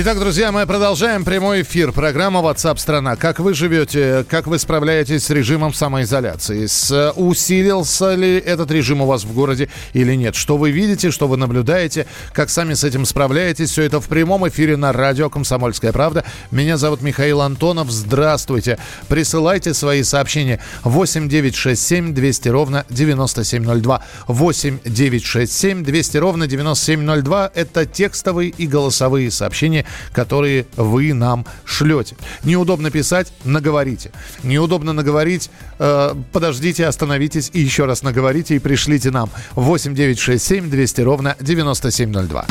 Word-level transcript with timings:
Итак, 0.00 0.20
друзья, 0.20 0.52
мы 0.52 0.64
продолжаем 0.64 1.24
прямой 1.24 1.62
эфир. 1.62 1.90
Программа 1.90 2.38
WhatsApp 2.38 2.78
страна. 2.78 3.16
Как 3.16 3.40
вы 3.40 3.52
живете, 3.52 4.24
как 4.28 4.46
вы 4.46 4.60
справляетесь 4.60 5.24
с 5.24 5.30
режимом 5.30 5.74
самоизоляции? 5.74 6.66
С, 6.66 7.12
усилился 7.16 8.14
ли 8.14 8.38
этот 8.38 8.70
режим 8.70 9.00
у 9.00 9.06
вас 9.06 9.24
в 9.24 9.34
городе 9.34 9.68
или 9.94 10.14
нет? 10.14 10.36
Что 10.36 10.56
вы 10.56 10.70
видите, 10.70 11.10
что 11.10 11.26
вы 11.26 11.36
наблюдаете, 11.36 12.06
как 12.32 12.48
сами 12.48 12.74
с 12.74 12.84
этим 12.84 13.06
справляетесь? 13.06 13.70
Все 13.70 13.82
это 13.82 14.00
в 14.00 14.06
прямом 14.06 14.48
эфире 14.48 14.76
на 14.76 14.92
радио 14.92 15.30
«Комсомольская 15.30 15.90
правда». 15.90 16.24
Меня 16.52 16.76
зовут 16.76 17.02
Михаил 17.02 17.40
Антонов. 17.40 17.90
Здравствуйте. 17.90 18.78
Присылайте 19.08 19.74
свои 19.74 20.04
сообщения 20.04 20.60
8 20.84 21.28
9 21.28 21.56
6 21.56 21.82
7 21.82 22.14
200 22.14 22.48
ровно 22.50 22.86
9702. 22.88 24.04
8 24.28 24.78
9 24.84 25.24
6 25.24 25.52
7 25.52 25.82
200 25.82 26.16
ровно 26.18 26.46
9702. 26.46 27.50
Это 27.52 27.84
текстовые 27.84 28.50
и 28.50 28.68
голосовые 28.68 29.32
сообщения, 29.32 29.87
которые 30.12 30.66
вы 30.76 31.12
нам 31.12 31.46
шлете. 31.64 32.16
Неудобно 32.44 32.90
писать, 32.90 33.32
наговорите. 33.44 34.10
Неудобно 34.42 34.92
наговорить, 34.92 35.50
э, 35.78 36.14
подождите, 36.32 36.86
остановитесь 36.86 37.50
и 37.52 37.60
еще 37.60 37.84
раз 37.84 38.02
наговорите 38.02 38.56
и 38.56 38.58
пришлите 38.58 39.10
нам. 39.10 39.30
8 39.54 39.94
9 39.94 40.18
6 40.18 40.44
7 40.44 40.70
200 40.70 41.00
ровно 41.02 41.36
9702. 41.40 42.46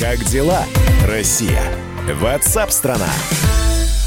Как 0.00 0.24
дела, 0.24 0.64
Россия? 1.06 1.62
Ватсап-страна! 2.20 3.08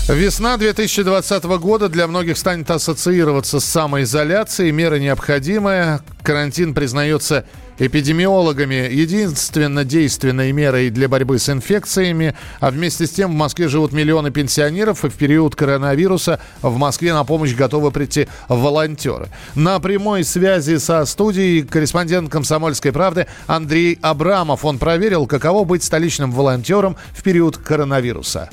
Весна 0.10 0.58
2020 0.58 1.44
года 1.60 1.88
для 1.88 2.08
многих 2.08 2.36
станет 2.36 2.72
ассоциироваться 2.72 3.60
с 3.60 3.66
самоизоляцией. 3.66 4.72
Мера 4.72 4.96
необходимая. 4.96 6.02
Карантин 6.24 6.74
признается 6.74 7.46
эпидемиологами 7.80 8.94
единственно 8.94 9.84
действенной 9.84 10.52
мерой 10.52 10.90
для 10.90 11.08
борьбы 11.08 11.40
с 11.40 11.50
инфекциями, 11.50 12.36
а 12.60 12.72
вместе 12.72 13.08
с 13.08 13.12
тем 13.12 13.32
в 13.32 13.36
Москве 13.36 13.68
живут 13.68 13.94
миллионы 13.94 14.32
пенсионеров, 14.32 15.06
и 15.06 15.10
в 15.10 15.16
период 15.16 15.56
коронавируса 15.56 16.40
в 16.62 16.78
Москве 16.78 17.14
на 17.14 17.24
помощь 17.24 17.56
готовы 17.56 17.92
прийти 17.92 18.28
волонтеры. 18.48 19.30
На 19.56 19.80
прямой 19.80 20.24
связи 20.24 20.78
со 20.78 21.06
студией 21.06 21.64
корреспондент 21.64 22.30
«Комсомольской 22.30 22.92
правды» 22.92 23.28
Андрей 23.48 23.98
Абрамов. 24.02 24.66
Он 24.66 24.78
проверил, 24.78 25.26
каково 25.26 25.64
быть 25.64 25.84
столичным 25.84 26.32
волонтером 26.32 26.98
в 27.14 27.24
период 27.24 27.58
коронавируса. 27.58 28.50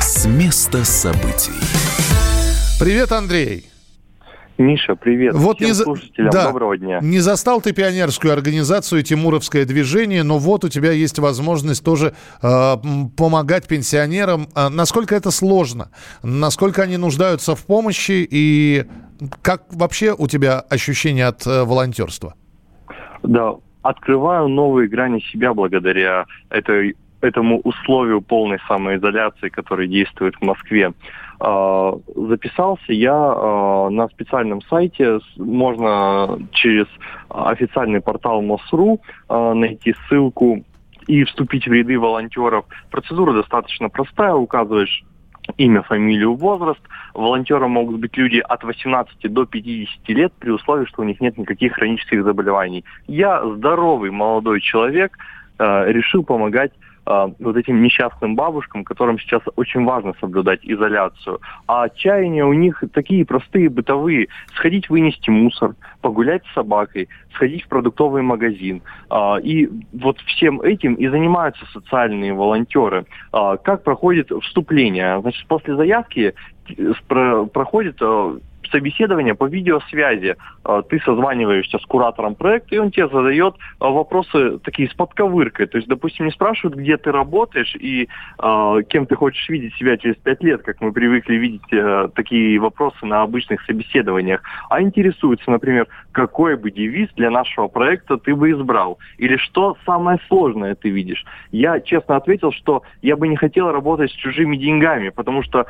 С 0.00 0.26
места 0.26 0.84
событий. 0.84 1.52
Привет, 2.78 3.12
Андрей. 3.12 3.70
Миша, 4.60 4.94
привет. 4.94 5.34
Вот 5.34 5.56
Всем 5.56 5.68
не 5.68 5.72
за... 5.72 5.84
слушателям 5.84 6.30
да. 6.30 6.48
доброго 6.48 6.76
дня. 6.76 6.98
Не 7.00 7.20
застал 7.20 7.62
ты 7.62 7.72
пионерскую 7.72 8.34
организацию 8.34 9.02
«Тимуровское 9.02 9.64
движение», 9.64 10.22
но 10.22 10.38
вот 10.38 10.64
у 10.64 10.68
тебя 10.68 10.92
есть 10.92 11.18
возможность 11.18 11.82
тоже 11.82 12.12
э, 12.42 12.74
помогать 13.16 13.66
пенсионерам. 13.66 14.48
А 14.54 14.68
насколько 14.68 15.14
это 15.14 15.30
сложно? 15.30 15.90
Насколько 16.22 16.82
они 16.82 16.98
нуждаются 16.98 17.54
в 17.56 17.64
помощи? 17.64 18.26
И 18.30 18.84
как 19.40 19.62
вообще 19.70 20.14
у 20.16 20.26
тебя 20.26 20.60
ощущение 20.60 21.28
от 21.28 21.46
э, 21.46 21.64
волонтерства? 21.64 22.34
Да, 23.22 23.54
открываю 23.80 24.48
новые 24.48 24.88
грани 24.88 25.20
себя 25.32 25.54
благодаря 25.54 26.26
этой 26.50 26.96
этому 27.22 27.60
условию 27.60 28.20
полной 28.20 28.58
самоизоляции, 28.66 29.48
который 29.48 29.88
действует 29.88 30.34
в 30.36 30.42
Москве. 30.42 30.92
А, 31.42 31.94
записался 32.14 32.92
я 32.92 33.14
а, 33.14 33.88
на 33.88 34.08
специальном 34.08 34.60
сайте, 34.62 35.20
можно 35.38 36.38
через 36.52 36.86
официальный 37.30 38.02
портал 38.02 38.42
МОСРУ 38.42 39.00
а, 39.28 39.54
найти 39.54 39.94
ссылку 40.06 40.62
и 41.06 41.24
вступить 41.24 41.66
в 41.66 41.72
ряды 41.72 41.98
волонтеров. 41.98 42.66
Процедура 42.90 43.32
достаточно 43.32 43.88
простая, 43.88 44.34
указываешь 44.34 45.02
имя, 45.56 45.82
фамилию, 45.82 46.34
возраст. 46.34 46.80
Волонтером 47.14 47.70
могут 47.70 48.00
быть 48.00 48.14
люди 48.18 48.38
от 48.38 48.62
18 48.62 49.32
до 49.32 49.46
50 49.46 50.08
лет 50.10 50.34
при 50.38 50.50
условии, 50.50 50.84
что 50.84 51.00
у 51.00 51.06
них 51.06 51.22
нет 51.22 51.38
никаких 51.38 51.72
хронических 51.72 52.22
заболеваний. 52.22 52.84
Я 53.06 53.42
здоровый 53.42 54.10
молодой 54.10 54.60
человек, 54.60 55.16
решил 55.58 56.22
помогать 56.22 56.72
вот 57.38 57.56
этим 57.56 57.82
несчастным 57.82 58.36
бабушкам, 58.36 58.84
которым 58.84 59.18
сейчас 59.18 59.42
очень 59.56 59.84
важно 59.84 60.14
соблюдать 60.20 60.60
изоляцию. 60.62 61.40
А 61.66 61.88
чаяния 61.88 62.44
у 62.44 62.52
них 62.52 62.82
такие 62.92 63.24
простые, 63.24 63.68
бытовые. 63.68 64.28
Сходить 64.54 64.88
вынести 64.88 65.30
мусор, 65.30 65.74
погулять 66.00 66.44
с 66.46 66.54
собакой, 66.54 67.08
сходить 67.34 67.64
в 67.64 67.68
продуктовый 67.68 68.22
магазин. 68.22 68.82
Э, 69.10 69.40
и 69.42 69.68
вот 69.92 70.18
всем 70.20 70.60
этим 70.60 70.94
и 70.94 71.08
занимаются 71.08 71.64
социальные 71.72 72.32
волонтеры. 72.34 73.06
Э, 73.32 73.56
как 73.62 73.82
проходит 73.82 74.30
вступление? 74.42 75.20
Значит, 75.20 75.46
после 75.48 75.76
заявки 75.76 76.34
проходит 77.52 78.00
собеседование 78.70 79.34
по 79.34 79.46
видеосвязи. 79.46 80.36
А, 80.64 80.82
ты 80.82 81.00
созваниваешься 81.00 81.78
с 81.78 81.86
куратором 81.86 82.34
проекта, 82.34 82.74
и 82.74 82.78
он 82.78 82.90
тебе 82.90 83.08
задает 83.08 83.54
а, 83.78 83.90
вопросы 83.90 84.58
такие 84.58 84.88
с 84.88 84.94
подковыркой. 84.94 85.66
То 85.66 85.76
есть, 85.76 85.88
допустим, 85.88 86.26
не 86.26 86.32
спрашивают, 86.32 86.76
где 86.76 86.96
ты 86.96 87.12
работаешь 87.12 87.74
и 87.74 88.08
э, 88.38 88.82
кем 88.88 89.06
ты 89.06 89.16
хочешь 89.16 89.48
видеть 89.48 89.74
себя 89.74 89.96
через 89.96 90.16
пять 90.16 90.42
лет, 90.42 90.62
как 90.62 90.80
мы 90.80 90.92
привыкли 90.92 91.34
видеть 91.34 91.72
э, 91.72 92.08
такие 92.14 92.58
вопросы 92.58 93.04
на 93.06 93.22
обычных 93.22 93.62
собеседованиях, 93.62 94.42
а 94.68 94.82
интересуются, 94.82 95.50
например, 95.50 95.88
какой 96.12 96.56
бы 96.56 96.70
девиз 96.70 97.08
для 97.16 97.30
нашего 97.30 97.68
проекта 97.68 98.16
ты 98.18 98.34
бы 98.34 98.50
избрал, 98.50 98.98
или 99.18 99.36
что 99.36 99.76
самое 99.86 100.18
сложное 100.28 100.74
ты 100.74 100.90
видишь. 100.90 101.24
Я 101.50 101.80
честно 101.80 102.16
ответил, 102.16 102.52
что 102.52 102.82
я 103.02 103.16
бы 103.16 103.28
не 103.28 103.36
хотел 103.36 103.70
работать 103.70 104.10
с 104.10 104.14
чужими 104.14 104.56
деньгами, 104.56 105.10
потому 105.10 105.42
что 105.42 105.60
э, 105.60 105.64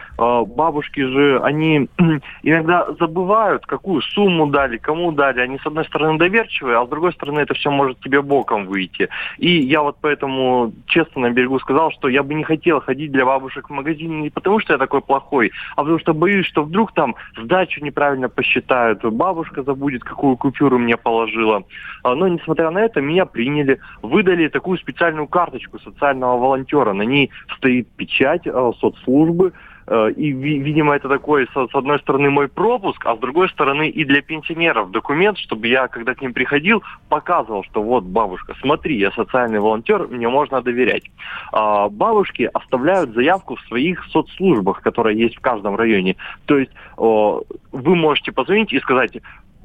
бабушки 0.47 1.01
же, 1.01 1.41
они 1.43 1.89
иногда 2.43 2.87
забывают, 2.99 3.67
какую 3.67 4.03
сумму 4.03 4.47
дали, 4.47 4.77
кому 4.77 5.13
дали. 5.13 5.41
Они, 5.41 5.59
с 5.59 5.67
одной 5.67 5.85
стороны, 5.85 6.19
доверчивые, 6.19 6.79
а 6.79 6.87
с 6.87 6.89
другой 6.89 7.13
стороны, 7.13 7.41
это 7.41 7.55
все 7.55 7.71
может 7.71 8.01
тебе 8.01 8.23
боком 8.23 8.67
выйти. 8.67 9.09
И 9.39 9.61
я 9.61 9.83
вот 9.83 9.97
поэтому 10.01 10.73
честно 10.87 11.23
на 11.23 11.31
берегу 11.31 11.59
сказал, 11.59 11.91
что 11.93 12.09
я 12.09 12.23
бы 12.23 12.35
не 12.35 12.45
хотел 12.45 12.81
ходить 12.81 13.13
для 13.13 13.25
бабушек 13.25 13.69
в 13.69 13.73
магазин 13.73 14.23
не 14.23 14.31
потому, 14.31 14.61
что 14.61 14.73
я 14.73 14.79
такой 14.79 15.01
плохой, 15.01 15.53
а 15.77 15.83
потому 15.83 15.99
что 15.99 16.15
боюсь, 16.15 16.47
что 16.47 16.63
вдруг 16.63 16.93
там 16.93 17.15
сдачу 17.37 17.83
неправильно 17.85 18.29
посчитают, 18.29 19.05
бабушка 19.05 19.63
забудет, 19.63 20.03
какую 20.05 20.37
купюру 20.37 20.79
мне 20.79 20.97
положила. 20.97 21.65
А, 22.03 22.15
но, 22.15 22.29
несмотря 22.29 22.71
на 22.71 22.79
это, 22.79 23.01
меня 23.01 23.27
приняли, 23.27 23.79
выдали 24.03 24.49
такую 24.49 24.79
специальную 24.79 25.27
карточку 25.27 25.79
социального 25.79 26.39
волонтера. 26.39 26.93
На 26.93 27.03
ней 27.03 27.31
стоит 27.57 27.89
печать 27.97 28.47
э, 28.47 28.73
соцслужбы, 28.81 29.53
и, 29.91 30.31
видимо, 30.31 30.95
это 30.95 31.09
такой, 31.09 31.49
с 31.53 31.75
одной 31.75 31.99
стороны, 31.99 32.31
мой 32.31 32.49
пропуск, 32.49 33.05
а 33.07 33.17
с 33.17 33.19
другой 33.19 33.49
стороны 33.49 33.89
и 33.89 34.05
для 34.05 34.23
пенсионеров 34.23 34.91
документ, 34.91 35.39
чтобы 35.39 35.67
я, 35.67 35.89
когда 35.89 36.15
к 36.15 36.23
ним 36.23 36.33
приходил, 36.33 36.83
показывал, 37.09 37.65
что 37.65 37.83
вот, 37.83 38.05
бабушка, 38.05 38.55
смотри, 38.61 38.99
я 38.99 39.11
социальный 39.13 39.59
волонтер, 39.59 40.07
мне 40.09 40.29
можно 40.29 40.63
доверять. 40.63 41.05
А, 41.53 41.89
бабушки 41.89 42.49
оставляют 42.53 43.15
заявку 43.15 43.57
в 43.57 43.61
своих 43.63 44.05
соцслужбах, 44.07 44.81
которые 44.83 45.19
есть 45.19 45.37
в 45.37 45.41
каждом 45.41 45.77
районе. 45.77 46.17
То 46.47 46.59
есть 46.59 46.71
вы 46.97 47.97
можете 47.97 48.33
позвонить 48.33 48.73
и 48.73 48.81
сказать, 48.81 49.19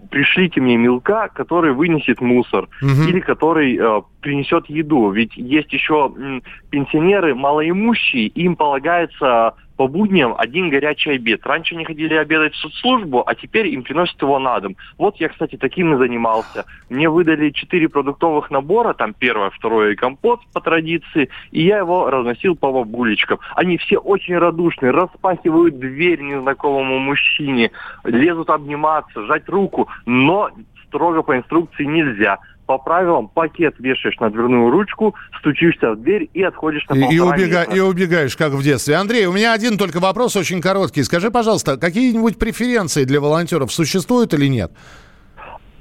пришлите 0.09 0.61
мне 0.61 0.77
мелка, 0.77 1.27
который 1.29 1.73
вынесет 1.73 2.21
мусор 2.21 2.67
угу. 2.81 3.09
или 3.09 3.19
который 3.19 3.77
э, 3.77 4.01
принесет 4.21 4.69
еду. 4.69 5.09
Ведь 5.11 5.35
есть 5.35 5.71
еще 5.73 6.11
м, 6.15 6.43
пенсионеры 6.69 7.35
малоимущие, 7.35 8.27
им 8.27 8.55
полагается 8.55 9.55
по 9.77 9.87
будням 9.87 10.35
один 10.37 10.69
горячий 10.69 11.11
обед. 11.11 11.45
Раньше 11.45 11.75
они 11.75 11.85
ходили 11.85 12.13
обедать 12.13 12.53
в 12.53 12.57
соцслужбу, 12.57 13.23
а 13.25 13.35
теперь 13.35 13.67
им 13.67 13.83
приносят 13.83 14.21
его 14.21 14.39
на 14.39 14.59
дом. 14.59 14.75
Вот 14.97 15.17
я, 15.17 15.29
кстати, 15.29 15.57
таким 15.57 15.93
и 15.93 15.97
занимался. 15.97 16.65
Мне 16.89 17.09
выдали 17.09 17.49
четыре 17.49 17.89
продуктовых 17.89 18.51
набора, 18.51 18.93
там 18.93 19.13
первое, 19.13 19.49
второе 19.49 19.91
и 19.91 19.95
компот 19.95 20.41
по 20.53 20.61
традиции, 20.61 21.29
и 21.51 21.63
я 21.63 21.79
его 21.79 22.09
разносил 22.09 22.55
по 22.55 22.71
бабулечкам. 22.71 23.39
Они 23.55 23.77
все 23.77 23.97
очень 23.97 24.37
радушные, 24.37 24.91
распахивают 24.91 25.79
дверь 25.79 26.21
незнакомому 26.21 26.99
мужчине, 26.99 27.71
лезут 28.03 28.49
обниматься, 28.49 29.25
сжать 29.25 29.47
руку, 29.49 29.87
но 30.05 30.51
строго 30.87 31.23
по 31.23 31.35
инструкции 31.35 31.83
нельзя 31.83 32.39
по 32.65 32.77
правилам 32.77 33.27
пакет 33.27 33.75
вешаешь 33.79 34.17
на 34.19 34.29
дверную 34.29 34.71
ручку, 34.71 35.15
стучишься 35.39 35.91
в 35.91 36.01
дверь 36.01 36.29
и 36.33 36.43
отходишь 36.43 36.87
на 36.89 36.95
и, 36.95 37.15
и, 37.15 37.19
убега, 37.19 37.63
и 37.63 37.79
убегаешь, 37.79 38.35
как 38.35 38.53
в 38.53 38.63
детстве. 38.63 38.95
Андрей, 38.95 39.25
у 39.25 39.33
меня 39.33 39.53
один 39.53 39.77
только 39.77 39.99
вопрос, 39.99 40.35
очень 40.35 40.61
короткий. 40.61 41.03
Скажи, 41.03 41.31
пожалуйста, 41.31 41.77
какие-нибудь 41.77 42.39
преференции 42.39 43.03
для 43.03 43.21
волонтеров 43.21 43.71
существуют 43.71 44.33
или 44.33 44.47
нет? 44.47 44.71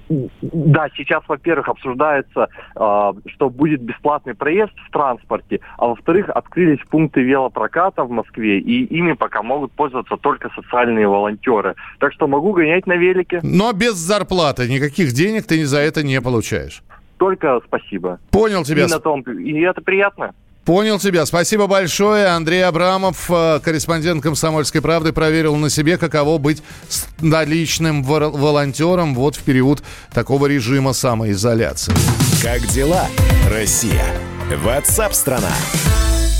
Да, 0.08 0.88
сейчас, 0.96 1.22
во-первых, 1.28 1.68
обсуждается, 1.68 2.48
э, 2.76 3.12
что 3.26 3.50
будет 3.50 3.80
бесплатный 3.80 4.34
проезд 4.34 4.72
в 4.88 4.92
транспорте, 4.92 5.60
а 5.78 5.86
во-вторых, 5.86 6.28
открылись 6.28 6.80
пункты 6.90 7.22
велопроката 7.22 8.04
в 8.04 8.10
Москве, 8.10 8.58
и 8.58 8.84
ими 8.84 9.12
пока 9.12 9.42
могут 9.42 9.72
пользоваться 9.72 10.16
только 10.16 10.50
социальные 10.50 11.08
волонтеры. 11.08 11.74
Так 11.98 12.12
что 12.12 12.26
могу 12.26 12.52
гонять 12.52 12.86
на 12.86 12.96
велике. 12.96 13.40
Но 13.42 13.72
без 13.72 13.94
зарплаты, 13.94 14.68
никаких 14.68 15.12
денег 15.12 15.46
ты 15.46 15.64
за 15.64 15.78
это 15.78 16.02
не 16.02 16.20
получаешь. 16.20 16.82
Только 17.18 17.60
спасибо. 17.66 18.18
Понял 18.30 18.64
тебя. 18.64 18.84
И, 18.84 18.90
на 18.90 18.98
том, 18.98 19.22
и 19.22 19.60
это 19.60 19.80
приятно. 19.80 20.34
Понял 20.64 20.98
тебя. 20.98 21.26
Спасибо 21.26 21.66
большое. 21.66 22.28
Андрей 22.28 22.64
Абрамов, 22.64 23.30
э, 23.30 23.60
корреспондент 23.62 24.22
«Комсомольской 24.22 24.80
правды», 24.80 25.12
проверил 25.12 25.56
на 25.56 25.68
себе, 25.68 25.98
каково 25.98 26.38
быть 26.38 26.62
наличным 27.20 28.02
волонтером 28.02 29.14
вот 29.14 29.36
в 29.36 29.42
период 29.42 29.82
такого 30.12 30.46
режима 30.46 30.94
самоизоляции. 30.94 31.92
Как 32.42 32.66
дела, 32.68 33.06
Россия? 33.50 34.04
Ватсап-страна! 34.62 35.52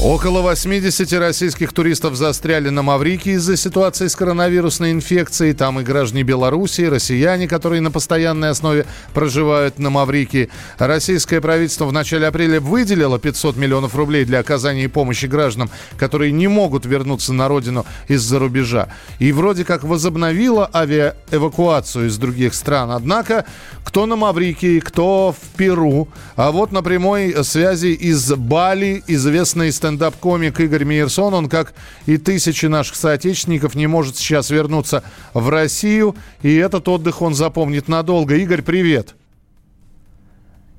Около 0.01 0.43
80 0.43 1.13
российских 1.15 1.73
туристов 1.73 2.17
застряли 2.17 2.69
на 2.69 2.83
Маврике 2.83 3.33
из-за 3.33 3.57
ситуации 3.57 4.09
с 4.09 4.17
коронавирусной 4.17 4.91
инфекцией. 4.91 5.55
Там 5.55 5.81
и 5.81 5.85
граждане 5.85 6.25
Беларуси, 6.25 6.83
и 6.83 6.89
россияне, 6.89 7.47
которые 7.47 7.81
на 7.81 7.93
постоянной 7.93 8.51
основе 8.51 8.87
проживают 9.15 9.79
на 9.79 9.91
Маврике. 9.91 10.51
Российское 10.79 11.41
правительство 11.41 11.87
в 11.87 11.93
начале 11.93 12.27
апреля 12.27 12.61
выделило 12.61 13.21
500 13.21 13.57
миллионов 13.57 13.95
рублей 13.95 14.25
для 14.25 14.41
оказания 14.41 14.89
помощи 14.89 15.27
гражданам, 15.27 15.71
которые 15.97 16.33
не 16.33 16.49
могут 16.49 16.85
вернуться 16.85 17.33
на 17.33 17.47
родину 17.47 17.87
из-за 18.09 18.41
рубежа. 18.41 18.89
И 19.21 19.31
вроде 19.31 19.65
как 19.65 19.85
возобновило 19.85 20.69
авиаэвакуацию 20.75 22.09
из 22.09 22.19
других 22.19 22.55
стран. 22.55 22.91
Однако, 22.91 23.47
кто 23.85 24.07
на 24.07 24.17
Маврике, 24.17 24.81
кто 24.81 25.33
в 25.33 25.57
Перу. 25.57 26.09
А 26.35 26.51
вот 26.51 26.73
на 26.73 26.83
прямой 26.83 27.33
связи 27.45 27.95
из 27.95 28.33
Бали 28.35 29.05
известный 29.07 29.71
стендап 29.71 29.84
стендап-комик 29.85 30.61
Игорь 30.61 30.85
Мейерсон. 30.85 31.35
Он, 31.35 31.49
как 31.49 31.75
и 32.07 32.17
тысячи 32.17 32.67
наших 32.67 32.97
соотечественников, 32.97 33.75
не 33.75 33.87
может 33.87 34.17
сейчас 34.17 34.49
вернуться 34.49 35.05
в 35.35 35.49
Россию. 35.51 36.17
И 36.43 36.55
этот 36.55 36.89
отдых 36.89 37.21
он 37.21 37.35
запомнит 37.35 37.87
надолго. 37.89 38.35
Игорь, 38.37 38.63
привет. 38.63 39.15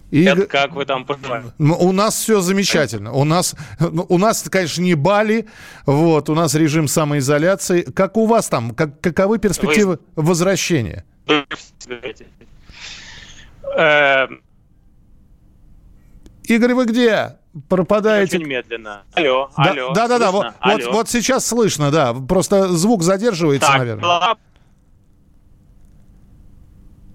Игорь... 0.09 0.47
как 0.47 0.73
вы 0.73 0.85
там 0.85 1.05
поживаете? 1.05 1.49
У 1.59 1.91
нас 1.91 2.15
все 2.15 2.41
замечательно. 2.41 3.11
У 3.11 3.25
нас, 3.25 3.55
ну, 3.79 4.05
у 4.09 4.17
нас, 4.17 4.43
конечно, 4.49 4.81
не 4.81 4.95
Бали, 4.95 5.45
вот, 5.85 6.29
у 6.29 6.35
нас 6.35 6.55
режим 6.55 6.87
самоизоляции. 6.87 7.81
Как 7.81 8.17
у 8.17 8.25
вас 8.25 8.47
там? 8.47 8.73
Как, 8.73 9.01
каковы 9.01 9.37
перспективы 9.37 9.99
вы... 10.15 10.23
возвращения? 10.23 11.03
Эм. 13.77 14.41
Игорь, 16.43 16.73
вы 16.73 16.85
где? 16.85 17.35
Пропадаете. 17.69 18.37
Очень 18.37 18.47
медленно. 18.47 19.03
Алло, 19.13 19.49
да, 19.57 19.63
алло. 19.71 19.93
Да, 19.93 20.07
да, 20.07 20.19
да. 20.19 20.31
Вот, 20.31 20.47
алло. 20.59 20.75
вот, 20.75 20.93
вот 20.93 21.09
сейчас 21.09 21.45
слышно, 21.45 21.91
да. 21.91 22.13
Просто 22.13 22.69
звук 22.69 23.03
задерживается, 23.03 23.67
так, 23.67 23.79
наверное. 23.79 24.35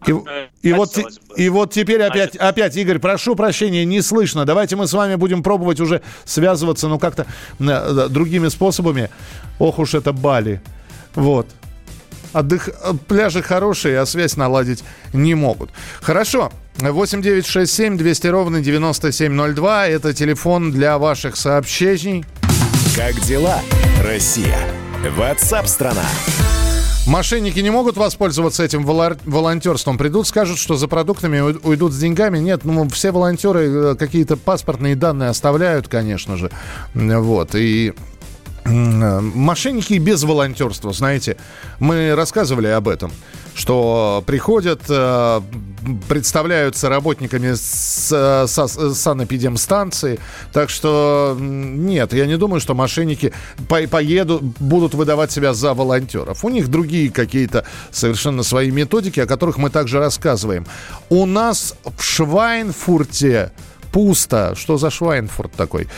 И, 0.06 0.14
и, 0.62 0.72
вот, 0.72 0.98
и 1.36 1.48
вот 1.50 1.72
теперь 1.72 2.02
опять, 2.02 2.30
Значит, 2.30 2.40
опять, 2.40 2.76
Игорь, 2.76 2.98
прошу 2.98 3.36
прощения, 3.36 3.84
не 3.84 4.00
слышно. 4.00 4.46
Давайте 4.46 4.74
мы 4.76 4.86
с 4.86 4.94
вами 4.94 5.16
будем 5.16 5.42
пробовать 5.42 5.78
уже 5.78 6.00
связываться, 6.24 6.88
ну, 6.88 6.98
как-то 6.98 7.26
э, 7.58 8.08
другими 8.08 8.48
способами. 8.48 9.10
Ох 9.58 9.78
уж 9.78 9.94
это 9.94 10.12
Бали. 10.12 10.62
Вот. 11.14 11.48
Отдых... 12.32 12.70
Пляжи 13.08 13.42
хорошие, 13.42 14.00
а 14.00 14.06
связь 14.06 14.36
наладить 14.36 14.84
не 15.12 15.34
могут. 15.34 15.70
Хорошо. 16.00 16.50
8 16.78 17.22
9 17.22 17.46
6 17.46 17.72
7 17.72 17.96
200 17.96 18.26
ровно 18.28 18.60
9702. 18.60 19.86
Это 19.88 20.14
телефон 20.14 20.72
для 20.72 20.98
ваших 20.98 21.36
сообщений. 21.36 22.24
Как 22.96 23.20
дела, 23.20 23.60
Россия? 24.02 24.58
Ватсап-страна! 25.16 26.04
Мошенники 27.06 27.58
не 27.58 27.70
могут 27.70 27.96
воспользоваться 27.96 28.62
этим 28.62 28.84
волонтерством. 28.84 29.98
Придут, 29.98 30.28
скажут, 30.28 30.58
что 30.58 30.76
за 30.76 30.86
продуктами 30.86 31.40
уйдут 31.40 31.92
с 31.92 31.98
деньгами. 31.98 32.38
Нет, 32.38 32.64
ну, 32.64 32.88
все 32.88 33.10
волонтеры 33.10 33.68
э, 33.68 33.94
какие-то 33.96 34.36
паспортные 34.36 34.94
данные 34.94 35.30
оставляют, 35.30 35.88
конечно 35.88 36.36
же. 36.36 36.50
Вот. 36.94 37.54
И 37.54 37.94
Мошенники 38.64 39.94
без 39.94 40.22
волонтерства, 40.22 40.92
знаете, 40.92 41.36
мы 41.78 42.14
рассказывали 42.14 42.66
об 42.66 42.88
этом, 42.88 43.10
что 43.54 44.22
приходят, 44.26 44.82
э, 44.88 45.40
представляются 46.08 46.88
работниками 46.88 47.54
с, 47.54 48.12
с, 48.12 48.94
санэпидемстанции, 48.94 50.20
так 50.52 50.68
что 50.68 51.36
нет, 51.38 52.12
я 52.12 52.26
не 52.26 52.36
думаю, 52.36 52.60
что 52.60 52.74
мошенники 52.74 53.32
по, 53.68 53.80
поедут, 53.88 54.42
будут 54.42 54.94
выдавать 54.94 55.32
себя 55.32 55.54
за 55.54 55.72
волонтеров. 55.74 56.44
У 56.44 56.48
них 56.50 56.68
другие 56.68 57.10
какие-то 57.10 57.64
совершенно 57.90 58.42
свои 58.42 58.70
методики, 58.70 59.20
о 59.20 59.26
которых 59.26 59.56
мы 59.56 59.70
также 59.70 59.98
рассказываем. 59.98 60.66
У 61.08 61.24
нас 61.24 61.74
в 61.96 62.02
Швайнфурте 62.02 63.52
пусто. 63.92 64.54
Что 64.56 64.78
за 64.78 64.90
Швайнфурт 64.90 65.52
такой? 65.52 65.88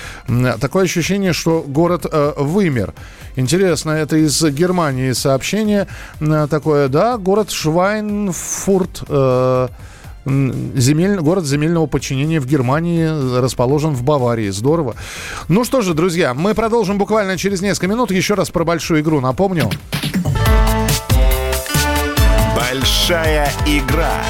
Такое 0.60 0.84
ощущение, 0.84 1.32
что 1.32 1.64
город 1.66 2.06
э, 2.10 2.32
вымер. 2.36 2.94
Интересно, 3.36 3.90
это 3.90 4.16
из 4.16 4.42
Германии 4.42 5.12
сообщение 5.12 5.86
э, 6.20 6.46
такое, 6.50 6.88
да, 6.88 7.18
город 7.18 7.50
Швайнфурт. 7.50 9.04
Э, 9.08 9.68
Земель, 10.24 11.16
город 11.16 11.44
земельного 11.44 11.86
подчинения 11.86 12.38
в 12.38 12.46
Германии 12.46 13.40
расположен 13.40 13.92
в 13.92 14.04
Баварии. 14.04 14.50
Здорово. 14.50 14.94
Ну 15.48 15.64
что 15.64 15.80
же, 15.80 15.94
друзья, 15.94 16.32
мы 16.32 16.54
продолжим 16.54 16.96
буквально 16.96 17.36
через 17.36 17.60
несколько 17.60 17.88
минут. 17.88 18.12
Еще 18.12 18.34
раз 18.34 18.50
про 18.50 18.62
большую 18.62 19.00
игру 19.00 19.20
напомню. 19.20 19.68
Большая 22.56 23.50
игра 23.66 24.22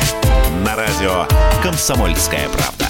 на 0.64 0.74
радио 0.76 1.26
«Комсомольская 1.62 2.48
правда». 2.48 2.81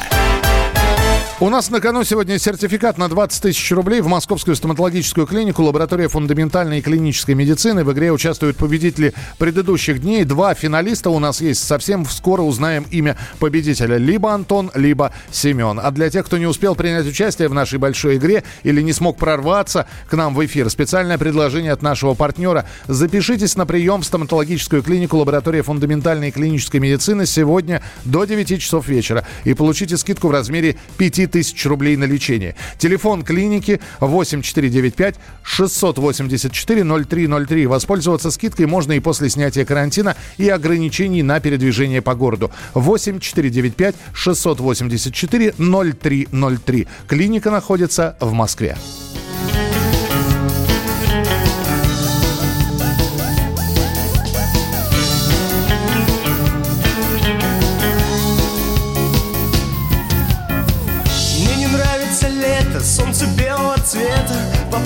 У 1.42 1.50
нас 1.50 1.70
на 1.70 1.80
кону 1.80 2.04
сегодня 2.04 2.38
сертификат 2.38 2.98
на 2.98 3.08
20 3.08 3.42
тысяч 3.42 3.72
рублей 3.72 4.00
в 4.00 4.06
Московскую 4.06 4.54
стоматологическую 4.54 5.26
клинику 5.26 5.64
«Лаборатория 5.64 6.06
фундаментальной 6.06 6.78
и 6.78 6.82
клинической 6.82 7.34
медицины». 7.34 7.82
В 7.82 7.92
игре 7.92 8.12
участвуют 8.12 8.56
победители 8.56 9.12
предыдущих 9.38 10.00
дней. 10.00 10.22
Два 10.22 10.54
финалиста 10.54 11.10
у 11.10 11.18
нас 11.18 11.40
есть. 11.40 11.64
Совсем 11.64 12.06
скоро 12.06 12.42
узнаем 12.42 12.86
имя 12.92 13.16
победителя. 13.40 13.96
Либо 13.96 14.32
Антон, 14.32 14.70
либо 14.76 15.12
Семен. 15.32 15.80
А 15.82 15.90
для 15.90 16.10
тех, 16.10 16.26
кто 16.26 16.38
не 16.38 16.46
успел 16.46 16.76
принять 16.76 17.08
участие 17.08 17.48
в 17.48 17.54
нашей 17.54 17.80
большой 17.80 18.18
игре 18.18 18.44
или 18.62 18.80
не 18.80 18.92
смог 18.92 19.16
прорваться 19.16 19.88
к 20.08 20.14
нам 20.14 20.36
в 20.36 20.46
эфир, 20.46 20.70
специальное 20.70 21.18
предложение 21.18 21.72
от 21.72 21.82
нашего 21.82 22.14
партнера. 22.14 22.66
Запишитесь 22.86 23.56
на 23.56 23.66
прием 23.66 24.02
в 24.02 24.04
стоматологическую 24.04 24.84
клинику 24.84 25.16
«Лаборатория 25.16 25.62
фундаментальной 25.62 26.28
и 26.28 26.30
клинической 26.30 26.78
медицины» 26.78 27.26
сегодня 27.26 27.82
до 28.04 28.26
9 28.26 28.62
часов 28.62 28.86
вечера 28.86 29.26
и 29.42 29.54
получите 29.54 29.96
скидку 29.96 30.28
в 30.28 30.30
размере 30.30 30.76
5 30.98 31.31
тысяч 31.32 31.66
рублей 31.66 31.96
на 31.96 32.04
лечение. 32.04 32.54
Телефон 32.78 33.24
клиники 33.24 33.80
8495 34.00 35.16
684 35.42 36.84
0303. 37.04 37.66
Воспользоваться 37.66 38.30
скидкой 38.30 38.66
можно 38.66 38.92
и 38.92 39.00
после 39.00 39.28
снятия 39.28 39.64
карантина 39.64 40.16
и 40.36 40.48
ограничений 40.48 41.22
на 41.24 41.40
передвижение 41.40 42.02
по 42.02 42.14
городу. 42.14 42.52
8495 42.74 43.96
684 44.12 45.54
0303. 45.58 46.88
Клиника 47.08 47.50
находится 47.50 48.16
в 48.20 48.32
Москве. 48.32 48.76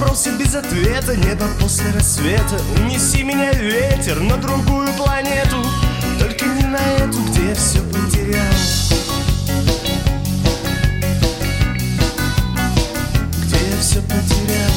Вопросы 0.07 0.31
без 0.39 0.55
ответа, 0.55 1.17
небо 1.17 1.47
после 1.61 1.91
рассвета. 1.91 2.61
Унеси 2.79 3.25
меня 3.25 3.53
ветер 3.53 4.21
на 4.21 4.37
другую 4.37 4.87
планету 4.93 5.57
Только 6.21 6.45
не 6.45 6.65
на 6.65 6.79
эту, 6.99 7.19
где 7.25 7.49
я 7.49 7.55
все 7.57 7.81
потерял 7.81 8.55
Где 13.43 13.57
я 13.57 13.81
все 13.81 14.01
потерял 14.03 14.71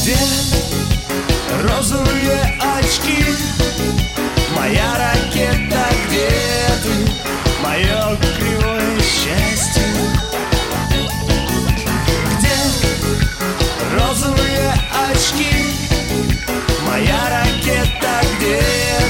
Где 0.00 0.16
розовые 1.68 2.58
очки? 2.78 3.22
Моя 4.56 4.96
ракета, 4.96 5.86
где 6.08 6.30
ты? 6.82 7.26
Мое 7.62 8.16
Моя 16.86 17.28
ракета, 17.28 18.20
где 18.38 18.60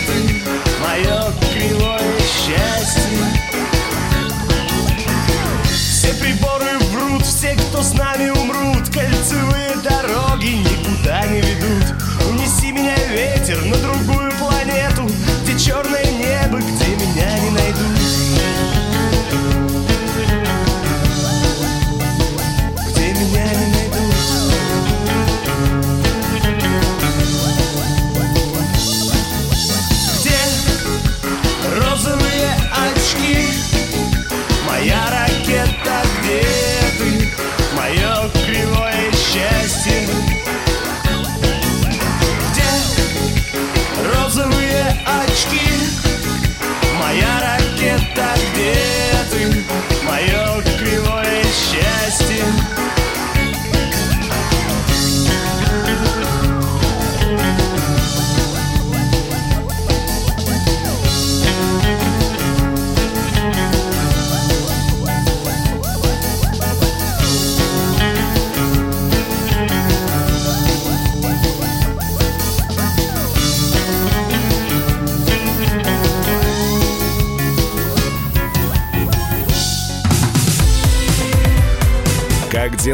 ты? 0.07 0.41
Мое 0.81 1.26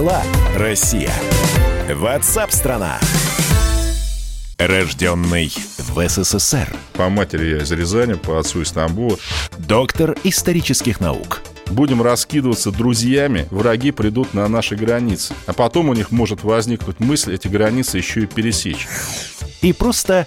дела, 0.03 0.23
Россия? 0.57 1.13
Ватсап-страна! 1.89 2.99
Рожденный 4.59 5.53
в 5.79 6.09
СССР. 6.09 6.75
По 6.95 7.09
матери 7.09 7.51
я 7.51 7.59
из 7.59 7.71
Рязани, 7.71 8.15
по 8.15 8.41
отцу 8.41 8.63
из 8.63 8.73
Тамбова. 8.73 9.17
Доктор 9.59 10.17
исторических 10.25 10.99
наук. 10.99 11.43
Будем 11.67 12.03
раскидываться 12.03 12.73
друзьями, 12.73 13.47
враги 13.51 13.93
придут 13.93 14.35
на 14.35 14.49
наши 14.49 14.75
границы. 14.75 15.35
А 15.47 15.53
потом 15.53 15.89
у 15.89 15.95
них 15.95 16.11
может 16.11 16.43
возникнуть 16.43 16.99
мысль 16.99 17.35
эти 17.35 17.47
границы 17.47 17.99
еще 17.99 18.23
и 18.23 18.27
пересечь. 18.27 18.89
И 19.61 19.73
просто 19.73 20.27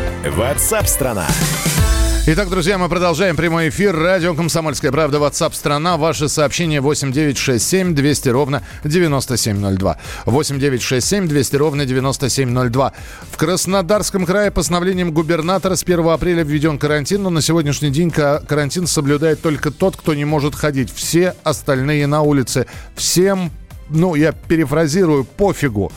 Ватсап-страна! 0.29 1.27
Итак, 2.27 2.47
друзья, 2.49 2.77
мы 2.77 2.89
продолжаем 2.89 3.35
прямой 3.35 3.69
эфир. 3.69 3.95
Радио 3.95 4.35
«Комсомольская 4.35 4.91
правда», 4.91 5.17
WhatsApp 5.17 5.55
страна 5.55 5.97
Ваши 5.97 6.29
сообщения 6.29 6.79
8967 6.79 7.95
200 7.95 8.29
ровно 8.29 8.61
9702. 8.83 9.97
8967 10.25 11.27
200 11.27 11.55
ровно 11.55 11.85
9702. 11.87 12.93
В 13.31 13.37
Краснодарском 13.37 14.27
крае 14.27 14.51
постановлением 14.51 15.11
губернатора 15.11 15.75
с 15.75 15.81
1 15.81 16.07
апреля 16.09 16.43
введен 16.43 16.77
карантин, 16.77 17.23
но 17.23 17.31
на 17.31 17.41
сегодняшний 17.41 17.89
день 17.89 18.11
карантин 18.11 18.85
соблюдает 18.85 19.41
только 19.41 19.71
тот, 19.71 19.97
кто 19.97 20.13
не 20.13 20.25
может 20.25 20.53
ходить. 20.53 20.93
Все 20.93 21.33
остальные 21.43 22.05
на 22.05 22.21
улице. 22.21 22.67
Всем, 22.95 23.49
ну, 23.89 24.13
я 24.13 24.33
перефразирую, 24.33 25.23
пофигу. 25.23 25.91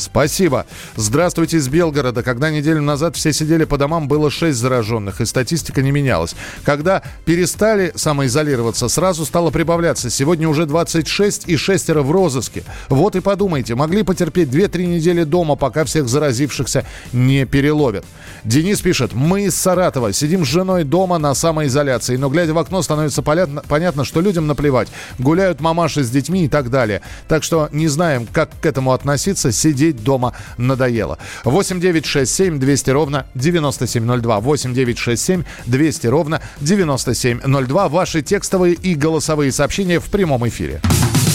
Спасибо. 0.00 0.66
Здравствуйте 0.96 1.58
из 1.58 1.68
Белгорода. 1.68 2.22
Когда 2.22 2.50
неделю 2.50 2.82
назад 2.82 3.16
все 3.16 3.32
сидели 3.32 3.64
по 3.64 3.76
домам, 3.76 4.08
было 4.08 4.30
6 4.30 4.58
зараженных, 4.58 5.20
и 5.20 5.26
статистика 5.26 5.82
не 5.82 5.90
менялась. 5.90 6.34
Когда 6.64 7.02
перестали 7.24 7.92
самоизолироваться, 7.94 8.88
сразу 8.88 9.26
стало 9.26 9.50
прибавляться. 9.50 10.08
Сегодня 10.10 10.48
уже 10.48 10.66
26 10.66 11.48
и 11.48 11.56
шестеро 11.56 12.02
в 12.02 12.10
розыске. 12.10 12.64
Вот 12.88 13.14
и 13.14 13.20
подумайте, 13.20 13.74
могли 13.74 14.02
потерпеть 14.02 14.48
2-3 14.48 14.86
недели 14.86 15.24
дома, 15.24 15.56
пока 15.56 15.84
всех 15.84 16.08
заразившихся 16.08 16.86
не 17.12 17.44
переловят. 17.44 18.04
Денис 18.44 18.80
пишет, 18.80 19.12
мы 19.12 19.44
из 19.44 19.54
Саратова 19.54 20.12
сидим 20.14 20.46
с 20.46 20.48
женой 20.48 20.84
дома 20.84 21.18
на 21.18 21.34
самоизоляции, 21.34 22.16
но 22.16 22.30
глядя 22.30 22.54
в 22.54 22.58
окно 22.58 22.80
становится 22.80 23.22
понятно, 23.22 24.04
что 24.04 24.20
людям 24.22 24.46
наплевать. 24.46 24.88
Гуляют 25.18 25.60
мамаши 25.60 26.02
с 26.02 26.10
детьми 26.10 26.46
и 26.46 26.48
так 26.48 26.70
далее. 26.70 27.02
Так 27.28 27.42
что 27.42 27.68
не 27.72 27.86
знаем, 27.88 28.26
как 28.32 28.50
к 28.60 28.64
этому 28.64 28.92
относиться, 28.92 29.52
сидеть 29.52 29.89
сидеть 29.90 30.02
дома 30.02 30.32
надоело. 30.56 31.18
8 31.44 31.80
9 31.80 32.06
6 32.06 32.34
7 32.34 32.58
200 32.58 32.90
ровно 32.90 33.26
9702. 33.34 34.40
8 34.40 34.74
9 34.74 34.98
6 34.98 35.22
7 35.22 35.44
200 35.66 36.06
ровно 36.06 36.42
9702. 36.60 37.88
Ваши 37.88 38.22
текстовые 38.22 38.74
и 38.74 38.94
голосовые 38.94 39.52
сообщения 39.52 40.00
в 40.00 40.06
прямом 40.06 40.46
эфире. 40.48 40.80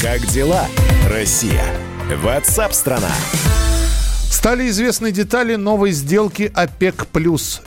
Как 0.02 0.26
дела, 0.28 0.68
Россия? 1.10 1.64
Ватсап-страна! 2.22 3.12
Стали 4.46 4.70
известны 4.70 5.12
детали 5.12 5.56
новой 5.56 5.92
сделки 5.92 6.52
ОПЕК+. 6.54 7.08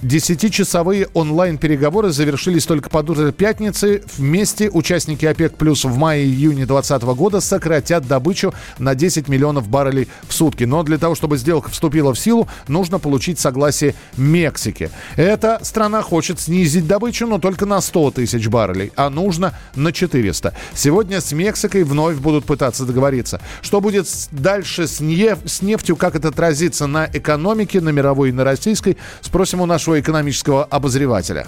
Десятичасовые 0.01 1.09
онлайн-переговоры 1.13 2.13
завершились 2.13 2.67
только 2.67 2.89
под 2.89 3.11
утро 3.11 3.33
пятницы. 3.33 4.05
Вместе 4.17 4.71
участники 4.71 5.27
ОПЕК+, 5.27 5.61
в 5.61 5.97
мае-июне 5.97 6.67
2020 6.67 7.03
года 7.19 7.41
сократят 7.41 8.07
добычу 8.07 8.55
на 8.79 8.95
10 8.95 9.27
миллионов 9.27 9.67
баррелей 9.67 10.07
в 10.29 10.33
сутки. 10.33 10.63
Но 10.63 10.85
для 10.85 10.99
того, 10.99 11.17
чтобы 11.17 11.37
сделка 11.37 11.69
вступила 11.69 12.15
в 12.15 12.19
силу, 12.21 12.47
нужно 12.69 13.01
получить 13.01 13.41
согласие 13.41 13.97
Мексики. 14.17 14.93
Эта 15.17 15.59
страна 15.65 16.03
хочет 16.03 16.39
снизить 16.39 16.87
добычу, 16.87 17.27
но 17.27 17.41
только 17.41 17.67
на 17.67 17.81
100 17.81 18.13
тысяч 18.13 18.47
баррелей, 18.47 18.93
а 18.95 19.11
нужно 19.11 19.53
на 19.75 19.93
400. 19.93 20.55
Сегодня 20.75 21.21
с 21.21 21.33
Мексикой 21.33 21.83
вновь 21.83 22.19
будут 22.19 22.45
пытаться 22.45 22.85
договориться. 22.85 23.41
Что 23.63 23.81
будет 23.81 24.07
дальше 24.31 24.87
с, 24.87 25.01
неф- 25.01 25.45
с 25.45 25.61
нефтью, 25.61 25.97
как 25.97 26.15
это 26.15 26.29
отразится 26.29 26.68
отразится 26.69 26.87
на 26.87 27.09
экономике, 27.13 27.81
на 27.81 27.91
мировой 27.91 28.29
и 28.29 28.33
на 28.33 28.45
российской, 28.45 28.97
спросим 29.21 29.61
у 29.61 29.67
нашего 29.67 29.99
экономического 29.99 30.65
обозревателя. 30.65 31.47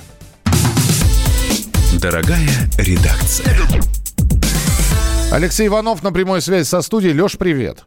Дорогая 2.00 2.48
редакция. 2.78 3.54
Алексей 5.32 5.68
Иванов 5.68 6.02
на 6.02 6.12
прямой 6.12 6.40
связи 6.40 6.64
со 6.64 6.80
студией. 6.82 7.14
Леш, 7.14 7.36
привет. 7.38 7.84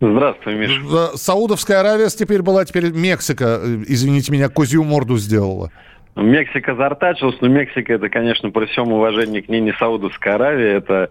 Здравствуй, 0.00 0.54
Миша. 0.54 1.16
Саудовская 1.16 1.80
Аравия 1.80 2.08
теперь 2.08 2.42
была, 2.42 2.64
теперь 2.64 2.92
Мексика, 2.92 3.60
э, 3.62 3.84
извините 3.88 4.30
меня, 4.30 4.48
козью 4.48 4.84
морду 4.84 5.16
сделала. 5.16 5.70
Мексика 6.16 6.74
зартачилась, 6.74 7.36
но 7.40 7.48
Мексика 7.48 7.94
это, 7.94 8.08
конечно, 8.08 8.50
при 8.50 8.66
всем 8.66 8.92
уважении 8.92 9.40
к 9.40 9.48
ней 9.48 9.60
не 9.60 9.72
Саудовская 9.72 10.34
Аравия, 10.34 10.76
это 10.76 10.94
э, 10.94 11.08